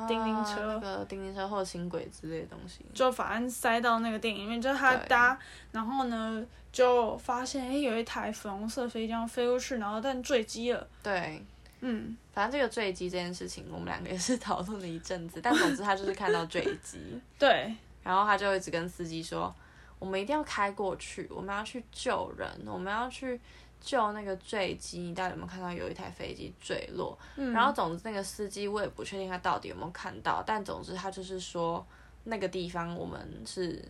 [0.07, 5.37] 叮叮车、啊、那个叮叮车或轻轨之类的东西，就反正塞到那个电影里面，就是他搭，
[5.71, 6.45] 然后呢。
[6.69, 10.87] 就发现哎，有一台粉红色飞机这样飞过去，然后但坠机了。
[11.01, 11.43] 对，
[11.79, 15.39] 嗯，反正这个坠机这件事情，我们两个也是讨论了一阵子。
[15.41, 16.99] 但总之他就是看到坠机，
[17.39, 19.51] 对，然后他就一直跟司机说
[19.97, 23.39] ：“我们一定要开过去，我们要去救人，我们要去
[23.79, 24.99] 救那个坠机。
[24.99, 31.85] 你到底有没有看到有一台飞机坠落？”嗯，然后总之那个司机我也不确定他到底有没有看到，但总之他就是说
[32.23, 33.83] 那个地方我们是。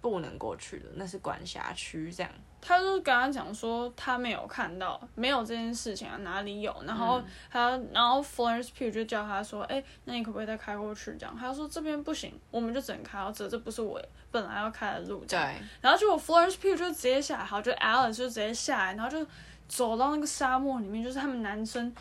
[0.00, 2.32] 不能过去的，那是管辖区，这样。
[2.60, 6.74] 他就跟他讲说，他没有看到，没有这件事情啊，哪里有？
[6.84, 11.16] 然后他，嗯、然后 Florence Pugh 就叫他说，哎、欸，那你可不可以再开过去？
[11.16, 15.24] 这样，他说这边不行，我们就只能开到这，这不是我本来要开的路。
[15.24, 15.38] 对。
[15.80, 19.24] 然后结果 Florence Pugh 就直接下来，好，就 Alice 就直接下来，然后就
[19.68, 21.94] 走到那个沙漠里面，就是他们男生，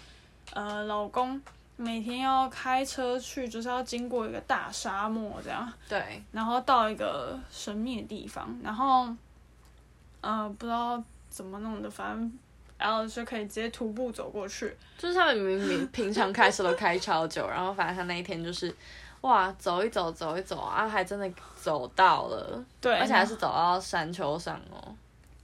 [0.53, 1.39] 呃，老公。
[1.79, 5.71] 每天要开车去，就是要经过一个大沙漠这样。
[5.87, 6.23] 对。
[6.31, 9.07] 然后到一个神秘的地方，然后，
[10.21, 12.39] 呃，不知道怎么弄的，反正
[12.79, 14.75] Alice 就可以直接徒步走过去。
[14.97, 18.75] 就是他们明明平常开车都开超久，然后反正他那一天就是，
[19.21, 22.65] 哇，走一走，走一走啊，还真的走到了。
[22.81, 22.97] 对。
[22.97, 24.95] 而且还是走到山丘上哦。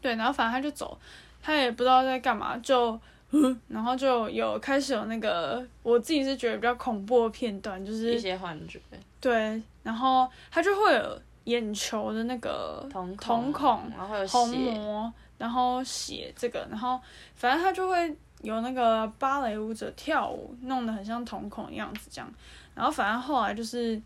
[0.01, 0.97] 对，然后反正他就走，
[1.43, 2.99] 他也不知道在干嘛，就。
[3.67, 8.79] 然后就有开始有那个，我自己是觉得比较恐怖的片段，就是一些幻觉。
[9.19, 16.99] 对，然后他就会有眼球的那个瞳孔，瞳孔然后有虹膜，然后血这个，然后
[17.33, 22.31] 反正他就会有那个芭蕾舞者跳舞，弄得很像瞳孔的样子这样。
[22.75, 23.99] 然后反正后来就是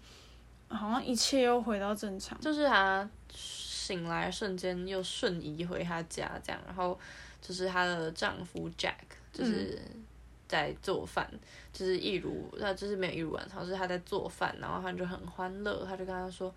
[0.69, 6.97] 好像一切又回到正常，就是他醒来瞬间又瞬移回他家这样，然后。
[7.39, 8.95] 就是她的丈夫 Jack，
[9.31, 9.79] 就是
[10.47, 11.39] 在做饭，嗯、
[11.73, 16.53] 就是一如，那就是没有一如往常，是他在做饭，然后他就很欢乐，他就跟他说：“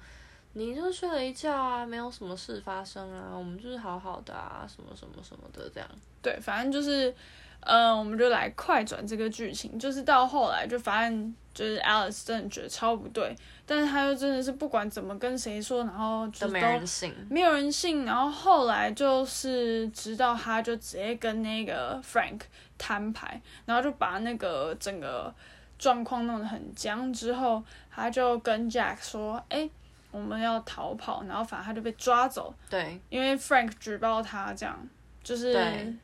[0.54, 5.88] 你就睡了一觉啊，没有什么事发生啊，我们就是好好的啊，什么什么什么的这样。”
[6.22, 7.14] 对，反正就是。
[7.62, 13.36] 嗯，我们就来快转这个剧情，就是到后来就发现，就是 Alice 真的觉得超不对，
[13.70, 18.04] 但是他又真的是不管怎么跟谁说，然后就都，都没人信，没有人信。
[18.04, 22.40] 然后后来就是直到他就直接跟那个 Frank
[22.76, 25.32] 摊牌，然后就把那个整个
[25.78, 27.12] 状况弄得很僵。
[27.12, 29.70] 之后他就跟 Jack 说：“哎、欸，
[30.10, 32.52] 我们要逃跑。”然后反正他就被抓走。
[32.68, 34.76] 对，因为 Frank 举报他这样，
[35.22, 35.96] 就是。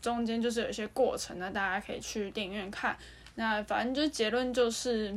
[0.00, 2.96] 中间就是有一些过程，那大家可以去电影院看。
[3.34, 5.14] 那反正就结论就是，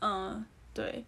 [0.00, 0.42] 嗯，
[0.78, 1.04] 对，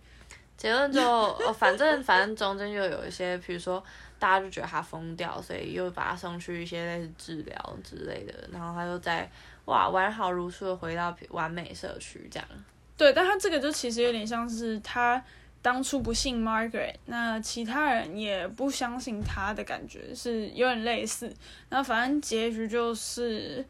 [0.56, 3.82] 结论就哦，反正 反正中间就有一些，比如说
[4.18, 9.30] 大家就觉得他疯掉，所以又把他送去一些类似治疗之类的，然后他又在
[9.66, 12.48] 哇完好如初的回到完美社区这样。
[12.96, 15.22] 对，但他这个就其实有点像是他。
[15.62, 21.30] 当初不信 Margaret，那其他人也不相信他的感觉是有点类似。
[21.68, 23.62] 那反正结局就是，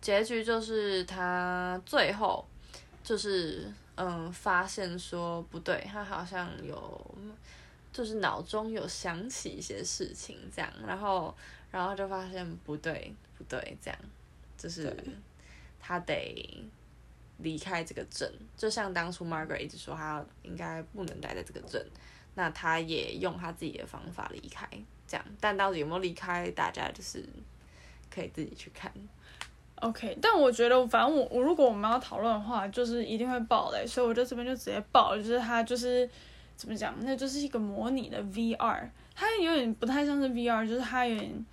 [0.00, 2.46] 结局就是他最后
[3.02, 7.14] 就是嗯发现说不对，他好像有
[7.92, 11.34] 就是脑中有想起一些事情这样，然后
[11.70, 13.98] 然后就发现不对不对这样，
[14.56, 14.96] 就是
[15.80, 16.64] 他得。
[17.38, 21.84] 离开这个镇，就像当初 Margaret 一直说他应该不能待在这个镇，
[22.36, 24.68] 那他也用他自己的方法离开，
[25.08, 25.26] 这样。
[25.40, 27.28] 但到底有没有离开，大家就是
[28.14, 28.92] 可以自己去看。
[29.82, 36.08] OK，但我觉得，反正我我如果我们要讨论的话，就是一定会爆雷，所以我就这边就直接爆，就是它就是
[36.56, 41.44] 怎么讲，那就是一个模拟的 VR，它有点不太像是 VR，就是它有点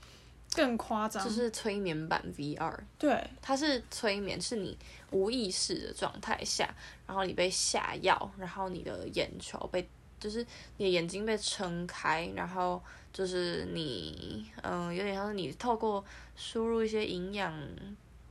[0.54, 2.72] 更夸张，就是催眠版 VR。
[3.00, 4.78] 对，它是催眠，是你
[5.10, 6.72] 无意识的状态下，
[7.08, 9.90] 然后你被下药，然后你的眼球被，
[10.20, 10.46] 就是
[10.78, 12.80] 你的眼睛被撑开，然后
[13.12, 17.52] 就是你，嗯、呃，有点像是你透过输入一些营养。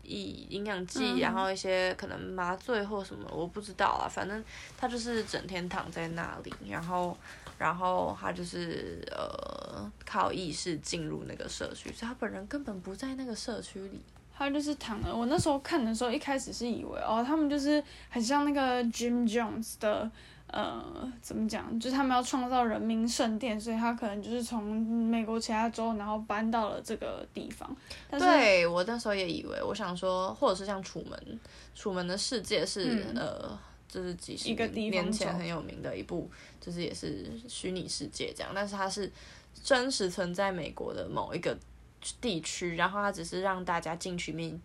[0.08, 4.08] 以营养剂，然后一些可能麻醉或什么，我不知道啊。
[4.08, 4.42] 反正
[4.76, 7.16] 他就是整天躺在那里，然后，
[7.58, 14.00] 然后他就是呃靠意识进入那个社区，所以他本人根本不在那个社区里。
[14.36, 15.14] 他就是躺了。
[15.14, 20.10] 我那时候看的时候，一开始是以为哦，他们就是很像那个 Jim Jones 的。
[20.48, 21.78] 呃，怎么讲？
[21.78, 27.74] 就是他们要创造人民圣殿，所以他可能就是从美国其他州，然后搬到了这个地方。
[28.10, 31.40] 但是对，我那时候也以为，我想说，或者是像楚门，
[31.74, 33.58] 楚门的世界是、嗯、呃，
[33.88, 36.30] 就是几十年前很有名的一部，
[36.60, 39.10] 就是也是虚拟世界这样，但是它是
[39.62, 41.56] 真实存在美国的某一个
[42.20, 44.60] 地区，然后它只是让大家进去面。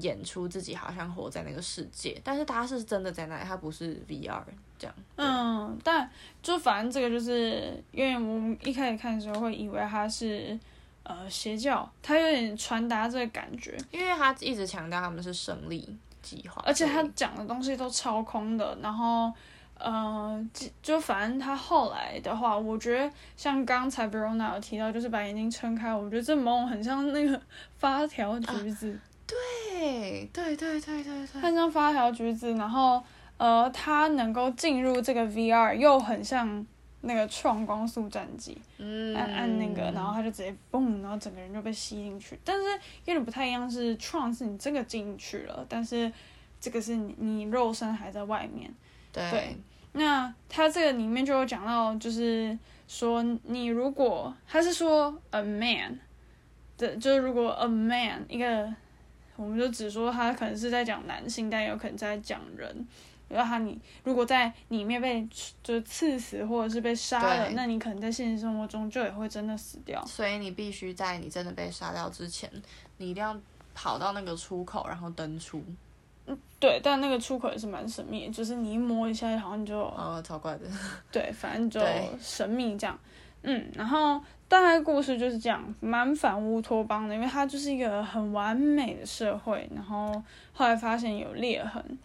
[0.00, 4.40] 演出自己好像活在那个世界，但是他是真的在那里，他不是 VR
[4.80, 4.96] 这样。
[5.16, 6.10] 嗯，但
[6.42, 10.58] 就反正这个就是，因为我们一开始看的时候会以为他是
[11.02, 18.76] 呃邪教，他有点传达这个感觉，因为他一直强调他们是胜利计划，而且他讲的东西都超空的。
[18.82, 19.30] 然后
[19.78, 27.40] 呃，就就反正他后来的话，我觉得像刚才 Verona 有提到，就是把眼睛撑开，我觉得这梦很像那个
[27.78, 28.92] 发条橘子。
[28.92, 33.00] 啊对对对对对对，很像发条橘子，然后
[33.40, 36.66] 呃，它能够进入这个 VR，又很像
[37.00, 42.38] 那个创光速战机，嗯，按按那个，然后它就直接嘣，然后整个人就被吸进去。
[42.44, 42.62] 但是
[43.06, 46.12] 有点不太一样，是创是你这个进去了，但是
[46.60, 48.70] 这个是你你肉身还在外面。
[49.10, 49.56] 对，对，
[49.92, 55.98] 那它这个里面就有讲到，就是说你如果他是说 a man
[56.76, 58.70] 的，就是如果 a man 一个。
[59.36, 62.86] 我们就只说他可能是在讲男性，但有可能在讲人。
[63.30, 65.26] 然后他你如果在里面被
[65.62, 70.04] 就刺死或者是被杀了，那你可能在现实生活中就也会真的死掉。
[70.04, 72.50] 所以你必须在你真的被杀掉之前，
[72.98, 73.34] 你一定要
[73.74, 75.64] 跑到那个出口，然后登出。
[76.26, 80.66] 嗯，对，但那个出口也是蛮神秘的，就是你一摸一下，好像就哦，超怪的。
[81.10, 81.80] 对，反正就
[82.20, 82.98] 神秘这样。
[83.42, 84.20] 嗯，然后。
[84.50, 90.12] 大概故事就是这样，蛮反乌托邦的，因为它就是一个很完美的社会，然后
[90.52, 91.98] 后来发现有裂痕，嗯，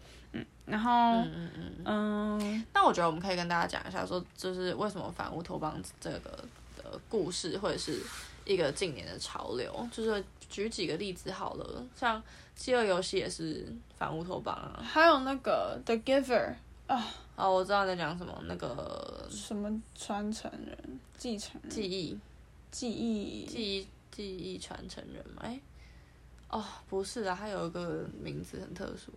[0.66, 6.44] 然后嗯嗯嗯嗯，那我觉得我们可以跟大家讲一下，说就是为什么反乌托邦这个
[6.76, 8.00] 的故事或者是
[8.44, 12.22] 一个近年的潮流，就是举几个例子好了，像
[12.54, 16.54] 饥饿游戏也是反乌托邦啊，还有那个 The Giver
[16.86, 17.14] 啊。
[17.36, 22.18] 哦，我知道你在讲什么，那个什么传承人、继承人、记忆。
[22.70, 25.42] 记忆记忆记忆传承人嘛？
[25.44, 25.60] 哎、欸，
[26.48, 29.12] 哦，不是啊，他有一个名字很特殊。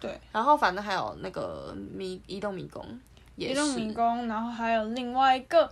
[0.00, 2.82] 对，然后反正还有那个迷移动迷宫，
[3.36, 5.70] 移动迷宫，然后还有另外一个，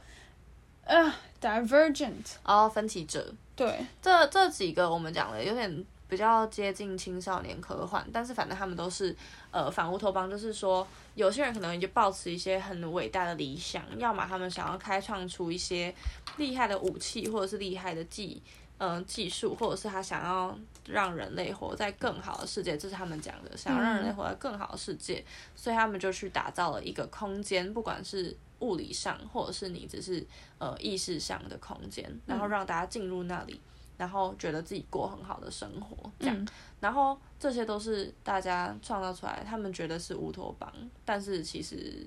[0.85, 3.33] 呃，Divergent，哦，分歧者。
[3.57, 9.17] 对，这这几个我们讲的有点比较接近青少年科幻，但是反正他们都是
[9.51, 15.93] 呃反乌托邦，就是说有些人可能就抱持一些很伟大的理想，要么他们想要开创出一些
[16.37, 18.41] 厉害的武器，或者是厉害的技
[18.79, 30.27] 嗯、呃、技术，或者是他想要让人类活在更好的世界，这是他们讲的，想要让人类活在更好的世界，嗯、所以他们就去打造了一个空间，不管是物理上，或者是你只是
[30.59, 33.61] 呃意识上的空间，然后让大家进入那里。
[33.99, 40.73] 然后觉得自己过很好的生活，这样，嗯、然后这些都是大家创造出来，他们觉得是乌托邦，
[41.05, 42.07] 但是其实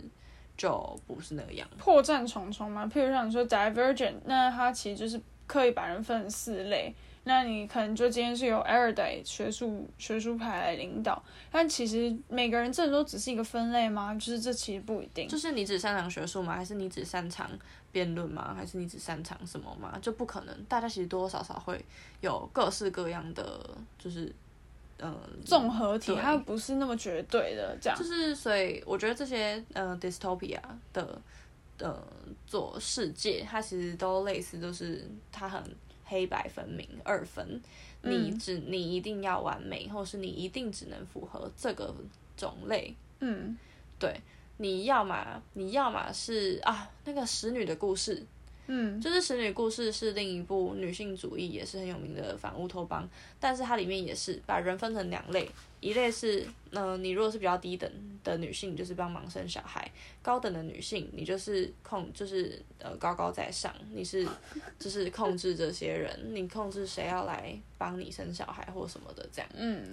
[0.55, 1.67] 就不是那个样。
[1.77, 6.93] 破绽重重嘛，譬如像你说 Divergent，那它其实就是刻意把人分成四类。
[7.23, 14.15] 那你可能就今天是由 Erudite 学术学术派来领导，但其实每个人这都只是一个分类吗？
[14.15, 15.27] 就是这其实不一定。
[15.27, 16.55] 就是你只擅长学术吗？
[16.55, 17.47] 还是你只擅长
[17.91, 18.55] 辩论吗？
[18.57, 19.95] 还是你只擅长什么吗？
[20.01, 21.79] 就不可能，大家其实多多少少会
[22.21, 24.33] 有各式各样的，就是
[24.97, 27.95] 嗯综合体，它不是那么绝对的这样。
[27.99, 30.59] 就是所以我觉得这些嗯 dystopia
[30.91, 31.21] 的
[31.81, 32.07] 的
[32.45, 35.61] 做世界，它其实都类似，就是它很。
[36.03, 37.61] 黑白分明，二分，
[38.01, 41.95] 你只你一定要完美，或是你一定只能符合这个
[42.35, 42.93] 种类。
[43.21, 43.57] 嗯，
[43.97, 44.19] 对，
[44.57, 48.21] 你要嘛，你要嘛是啊，那个使女的故事，
[48.67, 53.07] 嗯，就是《使女故事》是另一部女性主义也是很有名的反乌托邦，
[53.39, 55.49] 但是它里面也是把人分成两类，
[55.81, 57.91] 一类是，嗯、呃，你如果是比较低等
[58.23, 59.81] 的女性，就是帮忙生小孩；
[60.21, 64.25] 高等的女性，你就是控，就是呃高高在上，你是
[64.79, 69.49] 就是控制这些人，你控制谁要来帮你生小孩或什么的这样。
[69.55, 69.83] 嗯，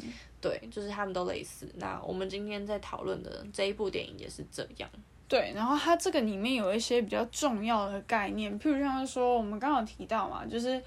[0.40, 1.68] 对，就是他们都类似。
[1.76, 4.88] 那我们今天在讨论的这一部电影也是这样。
[5.28, 10.82] 对，然后它这个里面有一些比较重要的概念，譬如像是说我们刚刚有提到嘛，就是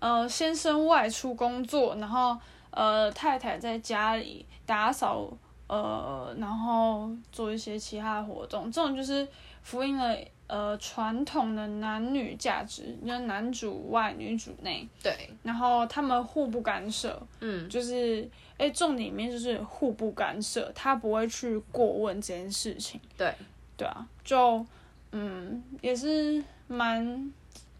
[0.00, 2.36] 呃先生外出工作，然后
[2.70, 5.28] 呃太太在家里打扫，
[5.68, 9.26] 呃然后做一些其他的活动，这种就是
[9.62, 10.16] 反映了
[10.48, 14.88] 呃传统的男女价值，就是男主外女主内。
[15.00, 18.28] 对，然后他们互不干涉，嗯，就是
[18.58, 23.00] 哎重点里面就是互不干涉，他不会去过问这件事情。
[23.16, 23.32] 对。
[23.76, 24.64] 对啊，就
[25.12, 27.32] 嗯也是蛮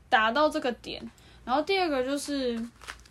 [0.09, 1.03] 达到这个点。
[1.45, 2.57] 然后第二个就是，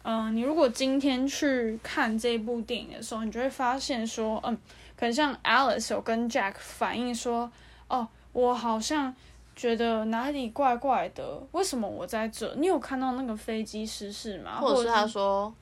[0.03, 4.57] 嗯、呃，你如果今天去看这部电影的时候，你就会发现说，嗯，
[4.95, 7.51] 可能像 Alice 有跟 Jack 反映说，
[7.87, 9.15] 哦，我好像
[9.55, 12.53] 觉得哪里怪怪的，为什么我在这？
[12.55, 14.59] 你有看到那个飞机失事吗？
[14.59, 15.53] 或者是他说。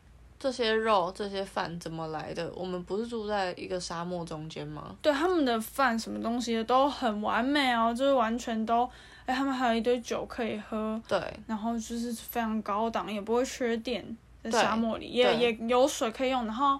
[0.42, 2.52] 这些肉、这些饭怎么来的？
[2.56, 4.96] 我们不是住在一个沙漠中间吗？
[5.00, 8.90] 对，他们的饭什么东西都很完美哦，就是完全都，
[9.28, 16.80] 哎，他们还有一堆酒可以喝，对，然后就是非常高档，也不会缺电，在沙漠里也也有水可以用，然后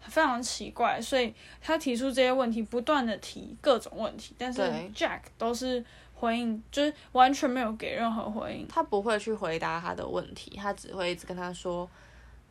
[0.00, 4.62] 非常奇怪，所以他提出这些问题，不断的提各种问题，但是
[4.94, 5.84] Jack 都是
[6.14, 11.86] 回应，就是完全没有给任何回应，他不会去回答他的问题，他只会一直跟他说。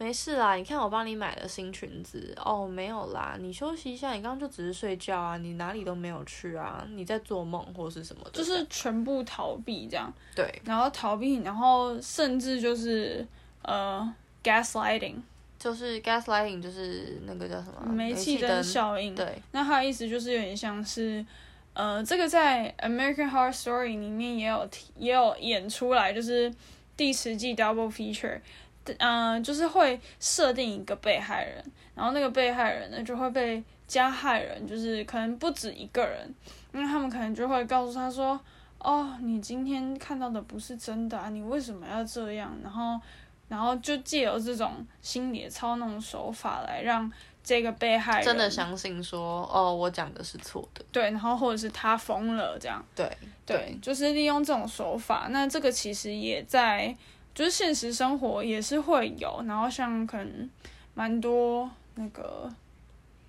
[0.02, 2.34] 没事啦，你看我帮你买了新裙子。
[2.44, 10.12] 哦，没有啦，你休息一下，你刚刚就只是睡觉啊，你哪里都没有去啊，你在做梦或是什么的，就是全部逃避这样。
[10.36, 13.24] 对，然后逃避，然后甚至就是
[13.62, 14.12] 呃
[14.44, 15.18] ，gaslighting，
[15.60, 18.64] 就是 gaslighting，就是那个叫什么煤气灯。
[18.64, 19.14] 效应。
[19.14, 21.24] 对，那它的意思就是有点像是，
[21.74, 26.52] 呃，这个在 American Horror Story 里面也有提，也有演出来，就是
[26.98, 28.40] 第十季 Double Feature。
[28.86, 31.64] 嗯、呃，就是会设定一个被害人，
[31.96, 36.34] 然后那个被害人呢就会被加害人，就是可能不止一个人，
[36.74, 38.40] 因为他们可能就会告诉他说
[38.80, 43.00] ：“哦，你今天看到的不是真的啊，你为什么要这样？”然后，
[43.48, 47.12] 然后就借由这种心理的操弄手法来让
[47.44, 52.84] 这个被害人真的相信说：“哦，我讲的是错的。”对，然后或者是他疯了这样。
[52.96, 53.06] 对
[53.46, 55.28] 对，对，就是利用这种手法。
[55.30, 56.96] 那这个其实也在。
[57.34, 60.50] 就是现实生活也是会有，然后像可能
[60.94, 62.52] 蛮多那个，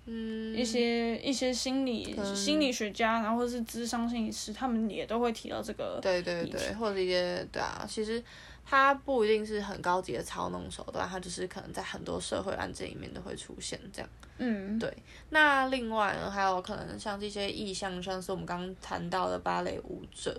[0.05, 5.99] 嗯，一些一些心理、嗯、心理学家，然后或是智商心理师，他们也都会提到这个。
[6.01, 8.21] 对对对，或者一些对啊，其实
[8.65, 14.09] 它不一定是很高级的操弄手段，它就是可能在很多社会案件里面都会出现这样。
[14.39, 14.91] 嗯，对。
[15.29, 20.37] 那另外呢，还有可能像这些意象，像是我们刚刚谈到的芭蕾舞者。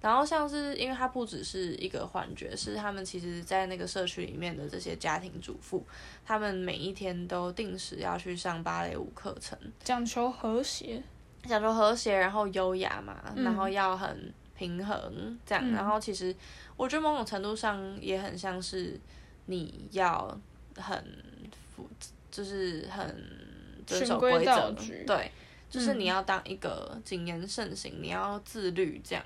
[0.00, 5.84] 然后像是，因为它不只是一个幻觉，是他们其实，在那个社区里面的这些家庭主妇，
[6.24, 11.02] 他们每一天都定时要去上芭蕾舞课程，讲求和谐，
[11.44, 15.62] 讲求和谐，然后优雅嘛，嗯、然后要很平衡这样。
[15.70, 16.34] 嗯、然后其实
[16.78, 18.98] 我觉得某种程度上也很像是
[19.44, 20.40] 你要
[20.76, 21.04] 很
[21.76, 21.86] 负，
[22.30, 23.04] 就是很
[23.86, 24.74] 遵守规则，
[25.06, 25.30] 对，
[25.68, 29.22] 就是你要当一个谨言慎行，你要自律这样。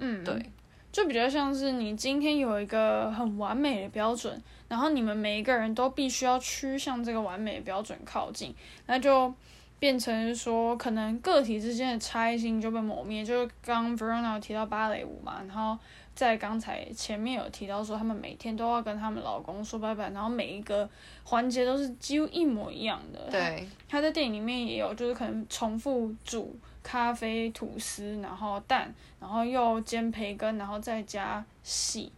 [0.00, 0.50] 嗯，对，
[0.90, 8.54] 就比较像是你今天有一个很完美的标准，然后你们每一个人都必须要趋向这个完美的标准靠近，
[8.86, 9.32] 那就
[9.78, 13.24] 变成说，可能个体之间的差异性就被磨灭。
[13.24, 15.78] 就是刚 Verona 提到芭蕾舞嘛，然后
[16.14, 20.88] 在刚才前面有提到说，他们每天都要跟他们老公说拜拜，然后每一个
[21.24, 23.30] 环节都是几乎一模一样的。
[23.30, 26.56] 对，他在电影里面也有，就是可能重复煮。
[26.82, 32.10] 咖啡、吐司，然后蛋，然后又煎培根，然后再加洗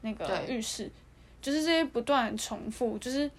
[0.00, 0.90] 那个浴室，
[1.40, 3.30] 就是这些不断重复，就是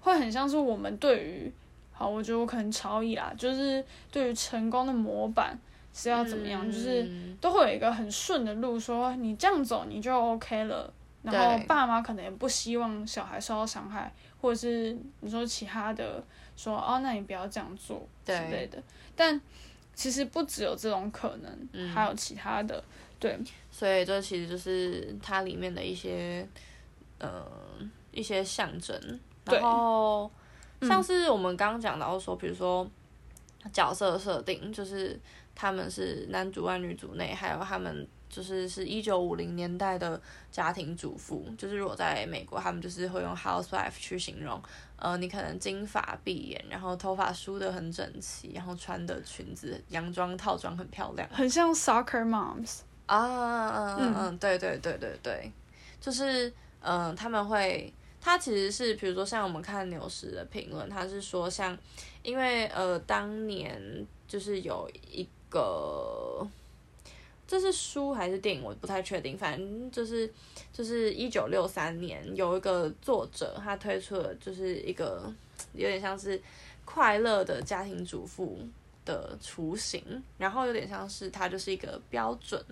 [0.00, 1.52] 会很像是我们对于，
[1.92, 3.82] 好，我觉得我可能超意啦，就是
[4.12, 5.58] 对于成功的模板
[5.98, 10.92] 是要怎么样，嗯、就是都会有一个很顺的路，说你这样走你就 OK 了，
[11.22, 16.22] 然后爸妈可能也不希望小孩受到伤害，或者是你说其他的
[16.56, 18.82] 说哦，那你不要这样做之类的，
[19.16, 19.40] 但。
[19.98, 22.80] 其实不只有这种可能，嗯、还有其他的，
[23.18, 23.36] 对。
[23.68, 26.46] 所以这其实就是它里面的一些，
[27.18, 27.44] 呃，
[28.12, 28.96] 一些象征。
[29.44, 30.30] 然后，
[30.82, 32.88] 像是我们刚刚讲到说，比如说，
[33.72, 35.18] 角色设定，就是
[35.60, 40.20] 他们是男主外女主内，还有他们就是是一九五零年代的
[40.52, 44.62] 家庭主妇，就是如果在美国，他们就是会用 housewife 去形容，
[44.94, 55.52] 呃，你可能金发碧眼，然后头发梳得很整齐，然后穿的裙子洋装套装很漂亮，很像 soccer moms 啊，嗯嗯，对对对对对，
[56.00, 56.48] 就是
[56.78, 57.92] 嗯、呃，他们会。
[58.20, 61.78] 他其实是，比如说像我们看纽时的评论，他是说像，
[62.20, 63.80] 因为呃当年
[64.26, 66.46] 就是有一个，
[67.46, 70.32] 这是书还是电影，我不太确定，反正就是
[70.72, 75.32] 就是一九六三年有一个作者，他推出了就是一个
[75.74, 76.40] 有点像是
[76.84, 78.58] 快乐的家庭主妇
[79.04, 82.64] 的雏形，然后有点像是他就是一个标准，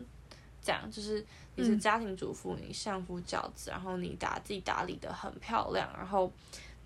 [0.62, 1.24] 这样就是。
[1.58, 6.30] 你是家庭主妇，你相夫教子，然后你打自己打理的很漂亮，然后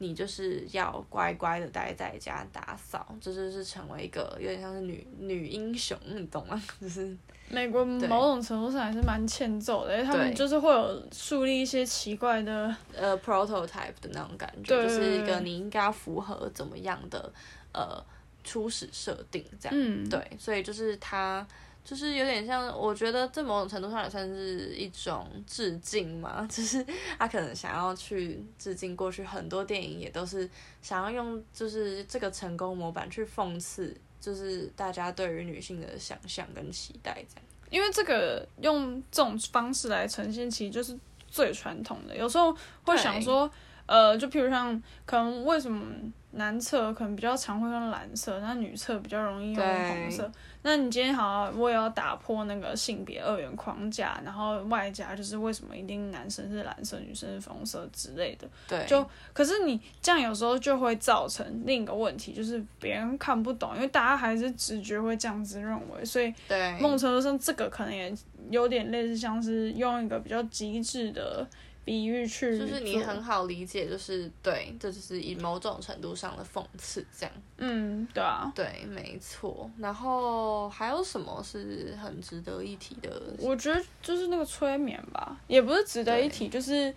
[0.02, 6.60] 你就是要乖乖的待在家打扫，这就是成为一个有点像是女女英雄，你懂吗？
[6.80, 7.14] 就是
[7.50, 17.30] 美国某种程度上还是蛮欠揍的，因为他们就是会有树立一些奇怪的呃 prototype 的那种感觉，就是一个你应该要符合怎么样的
[17.72, 18.02] 呃
[18.42, 21.46] 初始设定这样，嗯，对，所以就是他。
[21.90, 26.46] 就是有点像，我觉得在某种程度上也算是一种致敬嘛。
[26.48, 26.86] 就是
[27.18, 30.48] 他可能想要去致敬过去很多电影，也都是
[30.80, 37.44] 想要用就是这个成功模板去讽刺，就是大家对于女性的想象跟期待这样。
[37.70, 42.16] 因为这个用这种方式来呈现，其实就是最传统的。
[42.16, 43.50] 有时候会想说，
[43.86, 45.84] 呃，就譬如像可能为什么
[46.30, 50.30] 男厕可能比较常会用蓝色，那女厕比较容易用红色。
[50.62, 58.46] 那你今天好像，我也要打破那个性别二元框架，然后外加就是为什么一定男生是蓝色，女生是粉红色之类的。
[58.68, 58.84] 对。
[58.86, 66.72] 就可是你这样有时候就会造成另一个问题，就是别人看不懂，因为大家还是直觉会这样子认为，所以对。
[66.78, 68.14] 某种程度上，这个可能也
[68.50, 71.46] 有点类似，像是用一个比较极致的。
[71.82, 77.34] 比喻去，就是你很好理解，就是对，这就是以某种程度上的讽刺，这样。
[77.56, 79.68] 嗯，对啊，对，没错。
[79.78, 83.10] 然后还有什么是很值得一提的？
[83.38, 86.94] 我觉得就是那个催眠吧，也不是值得一提，就是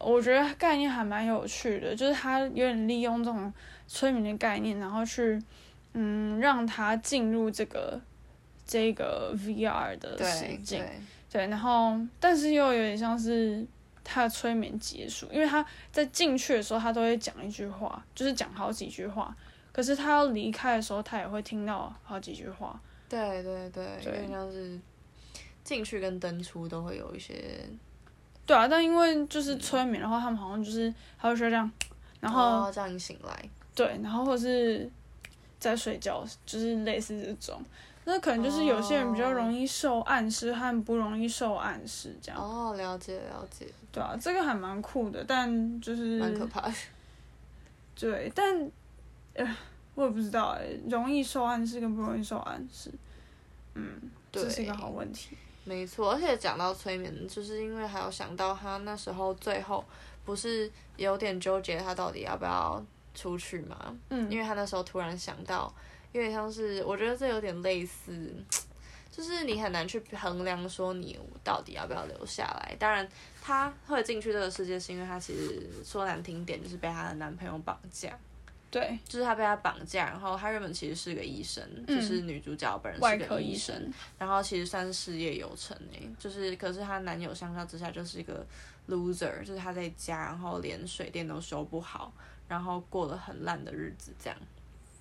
[0.00, 3.52] 我觉得概念还蛮有趣的，就是他有点利用这种
[3.86, 5.40] 催眠的概念，然后去
[5.92, 8.00] 嗯让他进入这个
[8.66, 10.90] 这个 VR 的世界，对，
[11.30, 13.64] 对，然后但是又有点像是。
[14.04, 19.34] 他的催眠结束，因为他在进去的时候，他都会讲一句话，就是讲好几句话。
[19.72, 22.78] 可是他要离开的时候，他也会听到好几句话。
[23.08, 24.78] 对对对，有点像是
[25.64, 27.60] 进去跟登出都会有一些。
[28.44, 31.70] 对啊，但因为就是催眠的话，他们好像就是他会说这样，
[32.20, 33.48] 然后这样你醒来。
[33.74, 34.90] 对，然后或是
[35.58, 37.62] 在睡觉，就是类似这种。
[38.04, 42.40] 那可能就是有些人比较容易受暗示，和不容易受暗示这样。
[42.40, 43.66] 哦，了解了解。
[43.92, 46.74] 对啊，这个还蛮酷的，但就是蛮可怕的。
[47.94, 48.68] 对，但
[49.34, 49.56] 呃，
[49.94, 52.90] 我也不知道哎，容易受暗示跟不容易受暗示，
[53.74, 55.36] 嗯，这是一个好问题。
[55.64, 59.84] 没错，而且讲到催眠，就是因为还有想到他那时候最后
[60.24, 62.84] 不是有点纠结，他到底要不要
[63.14, 63.96] 出去嘛？
[64.08, 65.72] 嗯，因为他那时候突然想到。
[66.12, 68.12] 有点像是，我觉得这有点类似，
[69.10, 72.76] 就是你很难去衡量说你到底要不要留下来。
[72.78, 73.06] 当然，
[73.42, 78.18] 她会进去这个世界，是因为她其实说难听点，就是被她的男朋友绑架。
[78.70, 88.46] 对，就是她被他绑架，然后她原本其实是个医生，嗯、就是女主角本人是个医生，然后其实算是事业有成诶，就是可是她男友相较之下就是一个
[88.88, 92.10] loser，就是她在家，然后连水电都修不好，
[92.48, 94.38] 然后过了很烂的日子这样。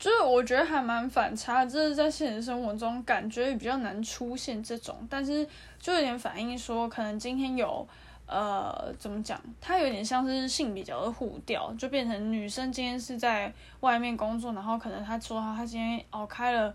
[0.02, 5.48] 就是我觉得还蛮反差，就是在现实生活中感觉比较难出现这种，但是
[5.80, 7.88] 就有点反映说，可能今天有，
[8.26, 16.74] 呃，怎么讲，它有点像是性比较的互调，就变成女生今天是在外面工作，然后可能她说她今天哦开了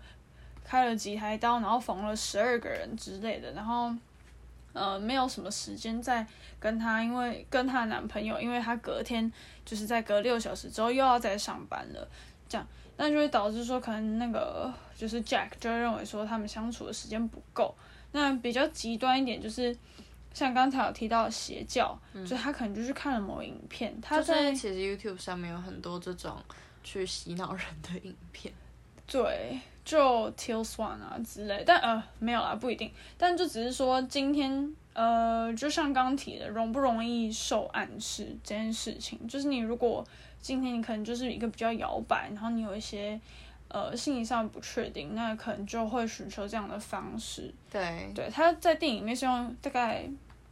[0.63, 3.93] 开了几台刀，然后缝了十二个人之类的，然后
[4.71, 6.25] 呃没有什么时间再
[6.61, 9.29] 跟她，因为跟她男朋友，因为她隔天
[9.65, 12.07] 就是在隔六小时之后又要再上班了，
[12.47, 12.65] 这样。
[12.99, 17.73] 那就会导致说，可能那个就是 Jack 就会认为说他们相处的时间不够。
[18.11, 19.77] 那比较极端一点就是，
[20.33, 26.35] 像刚才有提到邪教，嗯、就他可能就是看了某影片，他在其实 YouTube 上面有很多这种
[26.83, 28.51] 去洗脑人的影片。
[29.05, 32.91] 对，就 Tills One 啊之类，但呃没有啦，不一定。
[33.15, 40.03] 但就只是说今天呃，就像刚提的，容不容易受暗示这件事情，就是你如果。
[40.41, 43.19] 今天你可能就是一个比较摇摆，然后你有一些
[43.67, 47.53] 呃心理上不确定，那可能就会寻求这样的方式。
[47.71, 50.09] 对，对，他在电影里面是用大概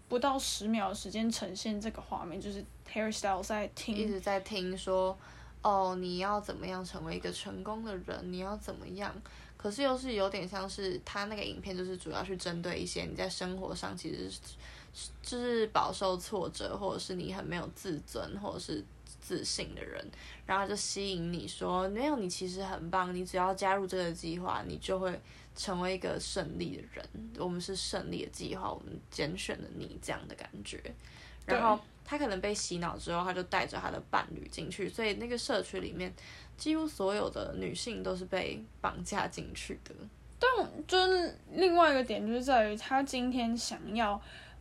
[0.08, 2.64] 不到十秒的时间呈现这个画面，就是
[2.94, 5.18] Harry Styles 在听，一直在听说，
[5.62, 8.34] 哦，你要怎么样成为一个成功的人？
[8.34, 9.14] 你要怎么样？
[9.58, 18.84] 可是又是有点像是他那个影片，就是主要去针对一些你在生活上其实是就是饱受挫折，或者是你很没有自尊，或者是
[19.26, 20.05] 自信的人，
[20.45, 25.19] 然后就吸引你说，没有，你其实很棒，你只要加入这个计划，你就会
[25.55, 27.05] 成为一个胜利的人。
[27.39, 30.80] 我们是胜利的计划，我们拣选了你这样的感觉。
[31.45, 36.13] 然后他可能被洗脑之后，他就带着他的伴侣进去，所以那个社区里面。
[36.57, 39.93] 几乎所有的女性都是被绑架进去的，
[40.39, 40.49] 但
[40.88, 44.13] 就是另外一个点，就是在于他今天想要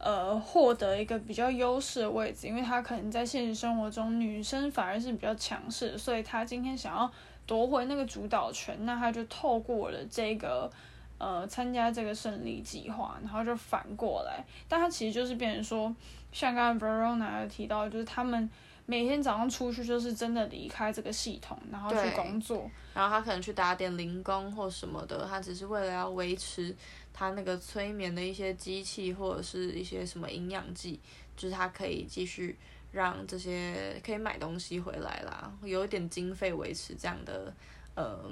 [0.05, 7.11] 呃获得一个比较优势的位置，因为他可能在现实生活中女生反而是比较强势，所以她今天想要
[7.46, 10.70] 夺回那个主导权，那她就透过了这个
[11.16, 15.96] 呃参加这个胜利计划，然后就反过来，但他其实就是变成说，
[16.30, 18.50] 像刚才 Verona 有提到，就是他们。
[18.86, 22.70] 每天早上出去就是真的离开这个系统，然后去工作。
[22.92, 26.76] 然后他可能去打点零工或什么的，他只是为了要维持
[27.14, 31.00] 他那个催眠的一些机器或者是一些什么营养剂，
[31.36, 32.58] 就是他可以继续
[32.92, 37.54] 让这些可以买东西回来啦，有一点经费维持这样的
[37.94, 38.30] 呃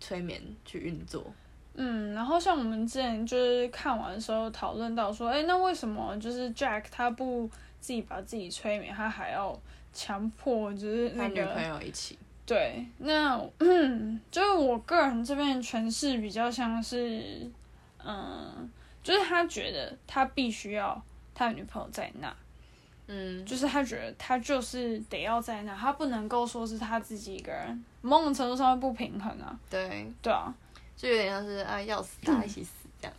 [0.00, 1.26] 催眠去运作。
[1.74, 7.50] 嗯，然后像我们之前就是看完的时候讨论到说，哎，那为什么就是 Jack 他不
[7.80, 9.60] 自己把自己催眠，他还要
[9.92, 12.16] 强迫就是那个女朋友一起。
[12.46, 17.50] 对，那嗯， 就是我个人这边诠释比较像是，
[18.04, 18.70] 嗯，
[19.02, 21.02] 就是他觉得他必须要
[21.34, 22.36] 他女朋友在那，
[23.06, 29.58] 嗯，就是他觉得他就是得要在那，他不能够说是他自己一个人，某种程度上会不平衡啊。
[29.70, 30.54] 对，对啊，
[30.96, 33.16] 就有点像是啊，要死大家一起死这样。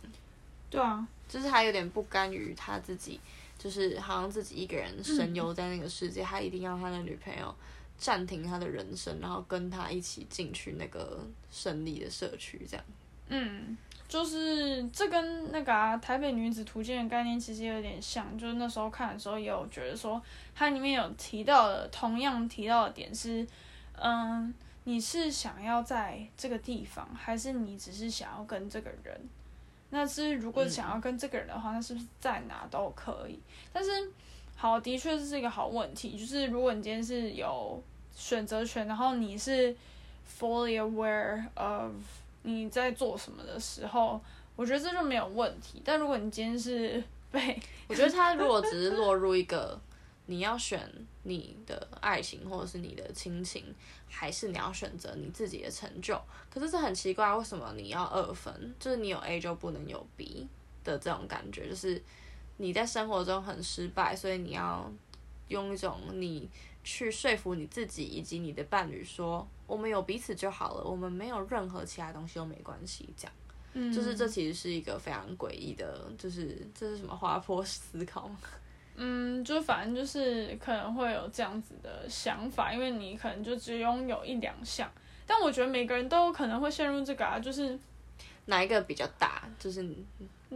[0.70, 3.20] 对啊，就是他有点不甘于他自己。
[3.58, 7.52] 就是好像自己一个人神游在那个世界，嗯、他一定要他的女朋友
[7.96, 12.86] 暂停他的人生，然后跟他一起进去那个胜利的社区，这样。
[13.28, 13.76] 嗯，
[14.08, 20.22] 就是这跟那个、啊《台北女子图鉴》的概念其实有点像，就是那时候看的时候也有觉得说，
[20.54, 23.46] 它里面有提到的，同样提到的点是，
[24.00, 24.54] 嗯，
[24.84, 29.20] 你是想要在这个地方，还是你只是想要跟这个人？
[29.90, 33.38] 那是如果想要跟这个人的话，那是不是在哪都可以？
[33.72, 33.90] 但是，
[34.56, 36.18] 好，的确是一个好问题。
[36.18, 37.82] 就是如果你今天是有
[38.14, 39.74] 选择权，然后你是
[40.38, 41.92] fully aware of
[42.46, 44.20] 你在做什么的时候，
[44.56, 45.82] 我觉得这就没有问题。
[45.84, 49.78] 但如果你今天是被， 我觉得他如果只是落入一个。
[50.28, 50.90] 你要选
[51.22, 53.72] 你的爱情，或者是你的亲情，
[54.10, 56.20] 还是你要选择你自己的成就？
[56.50, 58.74] 可是这很奇怪，为什么你要二分？
[58.80, 60.48] 就是你有 A 就不能有 B
[60.82, 62.02] 的这种感觉，就是
[62.56, 64.92] 你在生活中很失败，所以你要
[65.46, 66.50] 用一种你
[66.82, 73.08] 去说服你自己以及你的伴侣说，我们有彼此就好了，我们没有任何其他东西都没关系。
[73.16, 73.32] 这样，
[73.74, 78.36] 嗯，就是这其实是一个非常诡异的，就是这是什么滑坡思考吗？
[78.98, 84.90] 嗯，就反正就是可能会有这样子的想法，因为你可能就只拥有一两项，
[85.26, 87.78] 但我觉得每个人都有可能会陷入这个啊，就是
[88.46, 89.82] 哪一个比较大，就是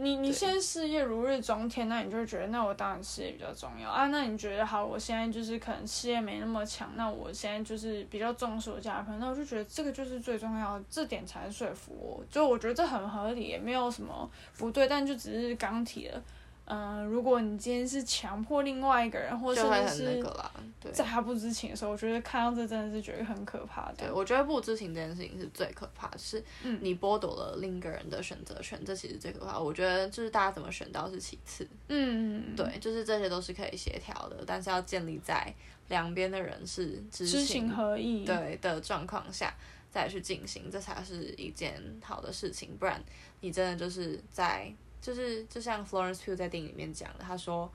[0.01, 14.27] 你你现在事业如日中天，那你就会觉得那我当然事业比较重要啊，那你觉得好，我现在就是可能事业没那么强，那我现在就是比较重视我家人，那我就觉得这个就是最重要的，这点才能说服我，就我觉得这很合理，也没有什么
[14.57, 16.19] 不对，但就只是刚提了。
[16.73, 20.23] 嗯，如果你今天是强迫另外一个人，或者是
[20.93, 23.95] 在他不知情的时候，我觉得看到这真的是觉得很可怕的。
[23.97, 26.41] 对，我觉得不知情这件事情是最可怕的，是
[26.79, 29.59] 你剥夺了另一个人的选择权，嗯，这其实最可怕。
[29.59, 35.53] 我觉得就是大家怎么选到是其次，嗯，对，就是这些都是可以协调的，但是要建立在
[35.89, 39.53] 两边的人是知情，知情合意对的状况下
[39.91, 42.77] 再去进行，这才是一件好的事情。
[42.79, 43.03] 不然
[43.41, 44.73] 你真的就是在。
[45.01, 47.69] 就是就像 Florence Pugh 在电影里面讲的，他说，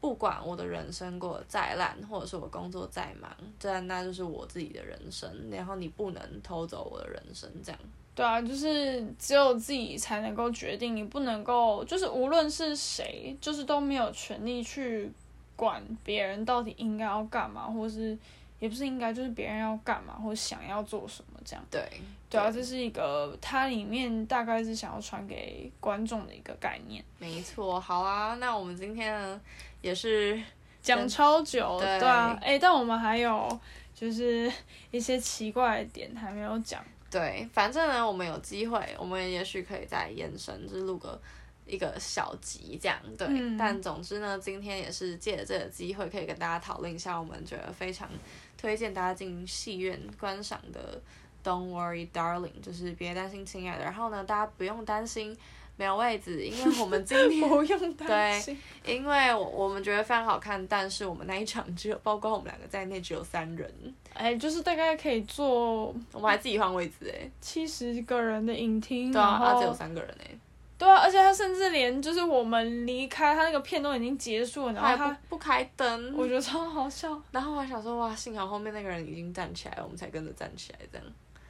[0.00, 7.80] 不管我的人生过得再烂，或者是我工作再忙，这那就是我自己的人生，然后你不能偷走我的人生，这样。
[8.14, 15.10] 对啊，就是只有自己才能够决定，你不能够，就是无论是谁，就是都没有权利去
[15.54, 18.18] 管别人到底应该要干嘛，或是。
[18.58, 21.64] 也不是应该，就是别人要干嘛或想要做什么这样。
[21.70, 21.82] 对，
[22.30, 27.04] 对啊，这是一个它里面大概是想要传给观众的一个概念。
[27.18, 29.40] 没错，好啊，那我们今天呢
[29.82, 30.40] 也是
[30.80, 33.60] 讲超久，对，对啊，哎，但我们还有
[33.92, 34.50] 就是
[34.92, 36.80] 一些奇怪的点还没有讲。
[37.10, 41.20] 对，反正呢，我们有机会，我们也许可以再延伸，就是录个
[41.66, 42.96] 一个小集这样。
[43.18, 48.08] 对，嗯、但总之呢，今天也是借着这个机会，可以跟大家讨论一下，我们觉得非常
[48.56, 50.96] 推荐大家进戏院观赏的
[51.42, 53.84] 《Don't Worry, Darling》，就是别担心，亲爱的。
[53.84, 55.36] 然后呢，大家不用担心。
[55.76, 70.38] 没有位置，因为我们今天 不用担心，对，因为我们觉得非常好看，但是我们那一场只有包括我们两个在内只有三人，哎，就是大概可以坐，我们还自己换位置哎，七十个人的影厅，对啊，他只有三个人哎，
[70.76, 81.06] 对啊，而且他甚至连就是我们离开他那个片都已经结束了，然后他还不，不开灯，我觉得超好笑，然后我还想说哇，幸好后面那个人已经站起来了，我们才跟着站起来这样，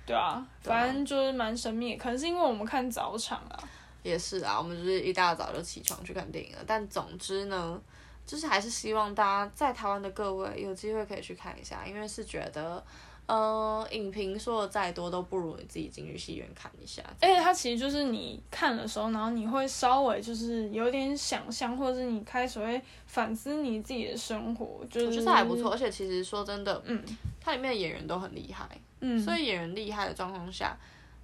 [0.07, 3.59] 对啊，反正就是蛮神秘，可能是因为我们看早场啊。
[4.03, 6.59] 也是啊，我们就是一大早就起床去看电影了。
[6.67, 7.79] 但总之呢，
[8.27, 12.83] 就是还是希望大家在台湾的各位有机会可以去看一下，因为是觉得，
[13.27, 17.03] 呃，影评说的再多都不如你自己进去戏院看一下。
[17.21, 25.71] 而且它其实就是你看的时候，然后你会稍微就是有点想象，或者是你开始会反思你自己的生活，就是我觉得还不错。
[25.73, 27.05] 而且其实说真的，嗯，
[27.39, 28.67] 它里面的演员都很厉害，
[29.01, 30.77] 嗯，所以演员厉害的状况下。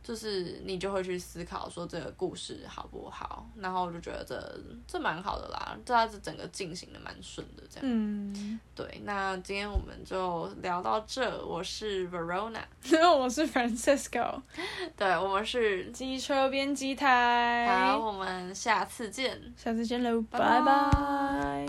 [0.02, 7.82] 就是你就会去思考说这个故事好不好，然后我就觉得这这蛮好的啦，这它是整个进行的蛮顺的这样。
[7.82, 12.60] 嗯，对，那今天我们就聊到这，我是 Verona，
[13.18, 14.40] 我是 Francisco，
[14.96, 21.66] 对，我们是机车编辑台，好，我们下次见，下次见喽，拜拜。